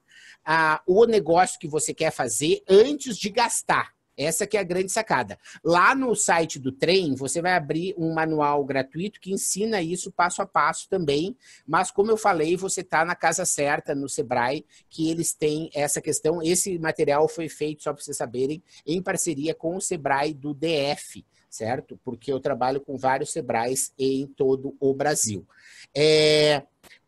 o 0.86 1.04
negócio 1.06 1.58
que 1.58 1.68
você 1.68 1.94
quer 1.94 2.10
fazer 2.10 2.62
antes 2.68 3.16
de 3.16 3.30
gastar. 3.30 3.94
Essa 4.16 4.46
que 4.46 4.56
é 4.56 4.60
a 4.60 4.64
grande 4.64 4.92
sacada. 4.92 5.38
Lá 5.62 5.94
no 5.94 6.14
site 6.14 6.58
do 6.58 6.70
trem, 6.70 7.14
você 7.14 7.42
vai 7.42 7.54
abrir 7.54 7.94
um 7.98 8.14
manual 8.14 8.64
gratuito 8.64 9.20
que 9.20 9.32
ensina 9.32 9.82
isso 9.82 10.12
passo 10.12 10.40
a 10.40 10.46
passo 10.46 10.88
também. 10.88 11.36
Mas, 11.66 11.90
como 11.90 12.10
eu 12.10 12.16
falei, 12.16 12.56
você 12.56 12.80
está 12.80 13.04
na 13.04 13.16
casa 13.16 13.44
certa, 13.44 13.94
no 13.94 14.08
Sebrae, 14.08 14.64
que 14.88 15.10
eles 15.10 15.34
têm 15.34 15.68
essa 15.74 16.00
questão. 16.00 16.40
Esse 16.40 16.78
material 16.78 17.28
foi 17.28 17.48
feito, 17.48 17.82
só 17.82 17.92
para 17.92 18.02
vocês 18.02 18.16
saberem, 18.16 18.62
em 18.86 19.02
parceria 19.02 19.54
com 19.54 19.76
o 19.76 19.80
Sebrae 19.80 20.32
do 20.32 20.54
DF, 20.54 21.24
certo? 21.50 21.98
Porque 22.04 22.32
eu 22.32 22.38
trabalho 22.38 22.80
com 22.80 22.96
vários 22.96 23.32
Sebrais 23.32 23.92
em 23.98 24.26
todo 24.26 24.76
o 24.78 24.94
Brasil. 24.94 25.44
É... 25.94 26.62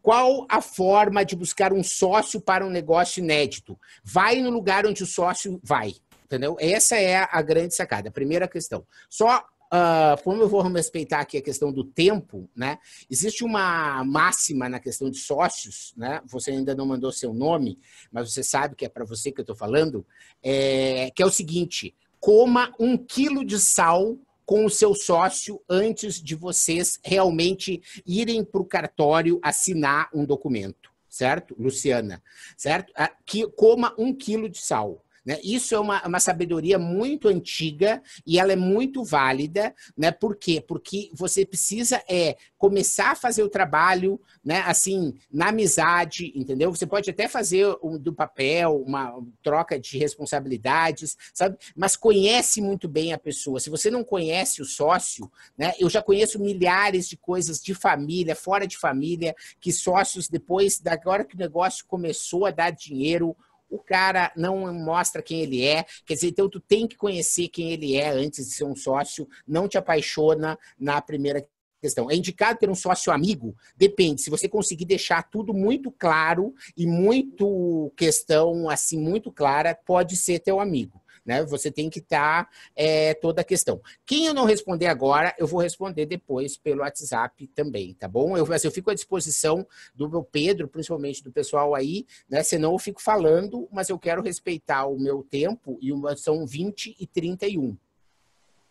Qual 0.07 0.47
a 0.49 0.61
forma 0.61 1.25
de 1.25 1.35
buscar 1.35 1.73
um 1.73 1.83
sócio 1.83 2.41
para 2.41 2.65
um 2.65 2.71
negócio 2.71 3.21
inédito? 3.21 3.77
Vai 4.05 4.41
no 4.41 4.51
lugar 4.51 4.87
onde 4.87 5.03
o 5.03 5.07
sócio 5.07 5.59
vai, 5.65 5.97
entendeu? 6.25 6.57
Essa 6.61 6.95
é 6.95 7.27
a 7.29 7.43
grande 7.43 7.75
sacada. 7.75 8.09
A 8.09 8.13
primeira 8.13 8.47
questão. 8.47 8.87
Só 9.11 9.45
Uh, 9.67 10.23
como 10.23 10.41
eu 10.41 10.49
vou 10.49 10.63
respeitar 10.63 11.19
aqui 11.19 11.37
a 11.37 11.43
questão 11.43 11.73
do 11.73 11.83
tempo, 11.83 12.49
né? 12.55 12.79
Existe 13.11 13.43
uma 13.43 14.05
máxima 14.05 14.69
na 14.69 14.79
questão 14.79 15.11
de 15.11 15.19
sócios, 15.19 15.93
né? 15.97 16.21
Você 16.27 16.53
ainda 16.53 16.73
não 16.73 16.87
mandou 16.87 17.11
seu 17.11 17.35
nome, 17.35 17.77
mas 18.13 18.33
você 18.33 18.45
sabe 18.45 18.77
que 18.77 18.85
é 18.85 18.89
para 18.89 19.05
você 19.05 19.33
que 19.33 19.41
eu 19.41 19.43
estou 19.43 19.57
falando, 19.57 20.07
é, 20.41 21.11
que 21.17 21.21
é 21.21 21.27
o 21.27 21.33
seguinte: 21.33 21.97
coma 22.21 22.73
um 22.79 22.97
quilo 22.97 23.45
de 23.45 23.59
sal 23.59 24.17
com 24.47 24.65
o 24.65 24.71
seu 24.71 24.95
sócio 24.95 25.61
antes 25.69 26.23
de 26.23 26.37
vocês 26.37 26.99
realmente 27.05 27.83
irem 28.07 28.45
para 28.45 28.61
o 28.61 28.65
cartório 28.65 29.41
assinar 29.43 30.09
um 30.15 30.25
documento, 30.25 30.91
certo? 31.09 31.55
Luciana, 31.59 32.23
certo? 32.57 32.93
Ah, 32.97 33.13
que 33.27 33.47
coma 33.49 33.93
um 33.99 34.15
quilo 34.15 34.49
de 34.49 34.59
sal. 34.59 35.05
Né? 35.27 35.41
Isso 35.43 35.75
é 35.75 35.81
uma, 35.81 36.07
uma 36.07 36.21
sabedoria 36.21 36.79
muito 36.79 37.27
antiga 37.27 38.01
e 38.25 38.39
ela 38.39 38.53
é 38.53 38.57
muito 38.57 39.03
válida, 39.03 39.75
né? 39.97 40.13
Por 40.13 40.37
quê? 40.37 40.65
Porque 40.67 41.11
você 41.13 41.45
precisa 41.45 42.01
é 42.09 42.37
começar 42.57 43.11
a 43.11 43.17
fazer 43.17 43.43
o 43.43 43.49
trabalho, 43.49 44.21
né? 44.45 44.61
Assim, 44.61 45.15
na 45.31 45.49
amizade, 45.49 46.33
entendeu? 46.37 46.71
Você 46.71 46.87
pode 46.87 47.11
até 47.11 47.27
fazer 47.27 47.67
um, 47.83 47.99
do 47.99 48.13
papel 48.13 48.81
uma 48.87 49.21
troca 49.43 49.81
de 49.81 49.99
responsabilidades, 49.99 51.17
sabe? 51.35 51.59
Mas 51.75 51.97
conhece 51.97 52.61
muito 52.61 52.89
bem 52.89 53.13
a 53.13 53.19
pessoa. 53.19 53.59
Se 53.59 53.69
você 53.69 53.91
não 53.91 54.05
conhece 54.05 54.63
o 54.63 54.65
sócio, 54.65 55.29
né? 55.59 55.73
Eu 55.81 55.91
já 55.91 56.01
conheço 56.01 56.39
milhares 56.39 57.09
de 57.09 57.17
coisas 57.17 57.61
de 57.61 57.75
família, 57.75 58.37
fora 58.37 58.65
de 58.65 58.79
família, 58.79 59.35
que 59.61 59.73
sócios 59.73 60.29
depois 60.29 60.79
da 60.79 60.97
hora 61.05 61.25
que 61.25 61.35
o 61.35 61.39
negócio 61.39 61.85
começou 61.89 62.47
a 62.47 62.53
dar 62.53 62.71
dinheiro 62.71 63.37
o 63.69 63.79
cara 63.79 64.33
não 64.37 64.73
mostra 64.73 65.23
quem 65.23 65.41
ele 65.43 65.65
é. 65.65 65.85
Quer 66.05 66.15
dizer, 66.15 66.29
então 66.29 66.49
tu 66.49 66.61
tem 66.61 66.87
que 66.87 66.97
conhecer 66.97 67.49
quem 67.49 67.73
ele 67.73 67.97
é 67.97 68.09
antes 68.11 68.47
de 68.47 68.53
ser 68.53 68.65
um 68.65 68.77
sócio, 68.77 69.29
não 69.47 69.69
te 69.69 69.79
apaixona 69.79 70.59
na 70.79 71.01
primeira 71.01 71.47
questão. 71.81 72.11
É 72.11 72.17
indicado 72.17 72.59
ter 72.59 72.71
um 72.71 72.75
sócio 72.75 73.13
amigo? 73.13 73.55
Depende. 73.77 74.23
Se 74.23 74.31
você 74.31 74.49
conseguir 74.49 74.85
deixar 74.85 75.23
tudo 75.31 75.53
muito 75.53 75.91
claro 75.91 76.55
e 76.77 76.87
muito 76.87 77.93
questão 77.97 78.69
assim 78.69 78.99
muito 78.99 79.31
clara, 79.31 79.75
pode 79.75 80.17
ser 80.17 80.41
teu 80.41 80.61
amigo 80.61 81.01
né? 81.27 81.45
Você 81.45 81.71
tem 81.71 81.91
que 81.91 81.99
estar 81.99 82.45
tá, 82.45 82.51
é, 82.77 83.13
toda 83.15 83.41
a 83.41 83.45
questão. 83.45 83.83
Quem 84.07 84.27
eu 84.27 84.33
não 84.33 84.45
responder 84.45 84.87
agora, 84.87 85.35
eu 85.37 85.47
vou 85.47 85.61
responder 85.61 86.07
depois 86.07 86.57
pelo 86.57 86.83
WhatsApp 86.83 87.49
também, 87.49 87.95
tá 87.95 88.07
bom? 88.07 88.37
Eu, 88.37 88.51
assim, 88.53 88.69
eu 88.69 88.73
fico 88.73 88.91
à 88.91 88.95
disposição 88.95 89.67
do 89.95 90.09
meu 90.09 90.23
Pedro, 90.23 90.69
principalmente 90.69 91.23
do 91.25 91.33
pessoal 91.33 91.75
aí, 91.75 92.07
né? 92.31 92.43
Senão 92.45 92.73
eu 92.73 92.79
fico 92.79 93.03
falando, 93.03 93.69
mas 93.73 93.89
eu 93.89 93.99
quero 93.99 94.23
respeitar 94.23 94.87
o 94.87 94.99
meu 94.99 95.25
tempo 95.25 95.77
e 95.83 95.93
uma, 95.93 96.17
são 96.17 96.47
20 96.47 96.97
e 96.99 97.07
31. 97.07 97.77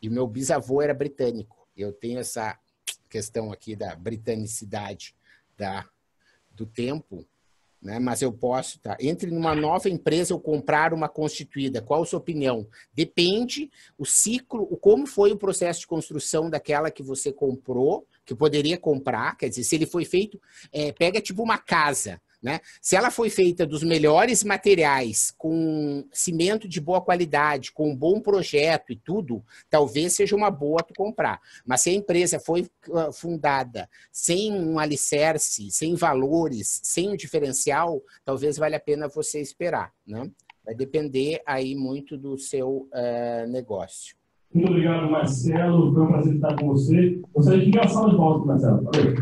E 0.01 0.09
meu 0.09 0.25
bisavô 0.25 0.81
era 0.81 0.93
britânico. 0.93 1.67
Eu 1.75 1.91
tenho 1.91 2.19
essa 2.19 2.57
questão 3.09 3.51
aqui 3.51 3.75
da 3.75 3.95
britanicidade 3.95 5.15
da, 5.57 5.85
do 6.51 6.65
tempo 6.65 7.27
né? 7.81 7.99
Mas 7.99 8.21
eu 8.21 8.31
posso, 8.31 8.79
tá? 8.79 8.97
Entre 8.99 9.29
numa 9.29 9.55
nova 9.55 9.89
empresa 9.89 10.33
ou 10.33 10.39
comprar 10.39 10.93
uma 10.93 11.07
constituída. 11.07 11.81
Qual 11.81 12.03
a 12.03 12.05
sua 12.05 12.19
opinião? 12.19 12.67
Depende 12.93 13.69
o 13.97 14.05
ciclo, 14.05 14.67
o 14.69 14.77
como 14.77 15.05
foi 15.05 15.31
o 15.31 15.37
processo 15.37 15.81
de 15.81 15.87
construção 15.87 16.49
daquela 16.49 16.89
que 16.89 17.03
você 17.03 17.31
comprou, 17.31 18.07
que 18.25 18.33
poderia 18.33 18.77
comprar. 18.77 19.37
Quer 19.37 19.49
dizer, 19.49 19.63
se 19.63 19.75
ele 19.75 19.85
foi 19.85 20.05
feito, 20.05 20.41
é, 20.71 20.91
pega 20.91 21.21
tipo 21.21 21.43
uma 21.43 21.57
casa. 21.57 22.21
Né? 22.45 22.59
Se 22.79 22.95
ela 22.95 23.09
foi 23.09 23.31
feita 23.31 23.65
dos 23.65 23.81
melhores 23.81 24.43
materiais, 24.43 25.33
com 25.35 26.07
cimento 26.11 26.67
de 26.67 26.79
boa 26.79 27.01
qualidade, 27.01 27.71
com 27.71 27.89
um 27.89 27.95
bom 27.95 28.21
projeto 28.21 28.91
e 28.91 28.95
tudo, 28.95 29.43
talvez 29.67 30.13
seja 30.13 30.35
uma 30.35 30.51
boa 30.51 30.83
tu 30.83 30.93
comprar. 30.95 31.41
Mas 31.65 31.81
se 31.81 31.89
a 31.89 31.93
empresa 31.93 32.39
foi 32.39 32.67
ah, 32.93 33.11
fundada 33.11 33.89
sem 34.11 34.53
um 34.53 34.77
alicerce, 34.77 35.71
sem 35.71 35.95
valores, 35.95 36.81
sem 36.83 37.09
um 37.09 37.15
diferencial, 37.15 37.99
talvez 38.23 38.57
valha 38.57 38.77
a 38.77 38.79
pena 38.79 39.07
você 39.07 39.41
esperar. 39.41 39.91
Né? 40.05 40.29
Vai 40.63 40.75
depender 40.75 41.41
aí 41.47 41.73
muito 41.73 42.15
do 42.15 42.37
seu 42.37 42.87
uh, 42.93 43.47
negócio. 43.47 44.15
Muito 44.53 44.69
obrigado, 44.69 45.09
Marcelo. 45.09 45.91
Foi 45.91 46.03
um 46.03 46.07
prazer 46.09 46.35
estar 46.35 46.55
com 46.57 46.67
você. 46.67 47.21
Gostaria 47.33 47.71
de 47.71 47.79
à 47.79 47.87
sala 47.87 48.11
de 48.11 48.17
volta, 48.17 48.45
Marcelo. 48.45 48.83
Valeu. 48.83 49.15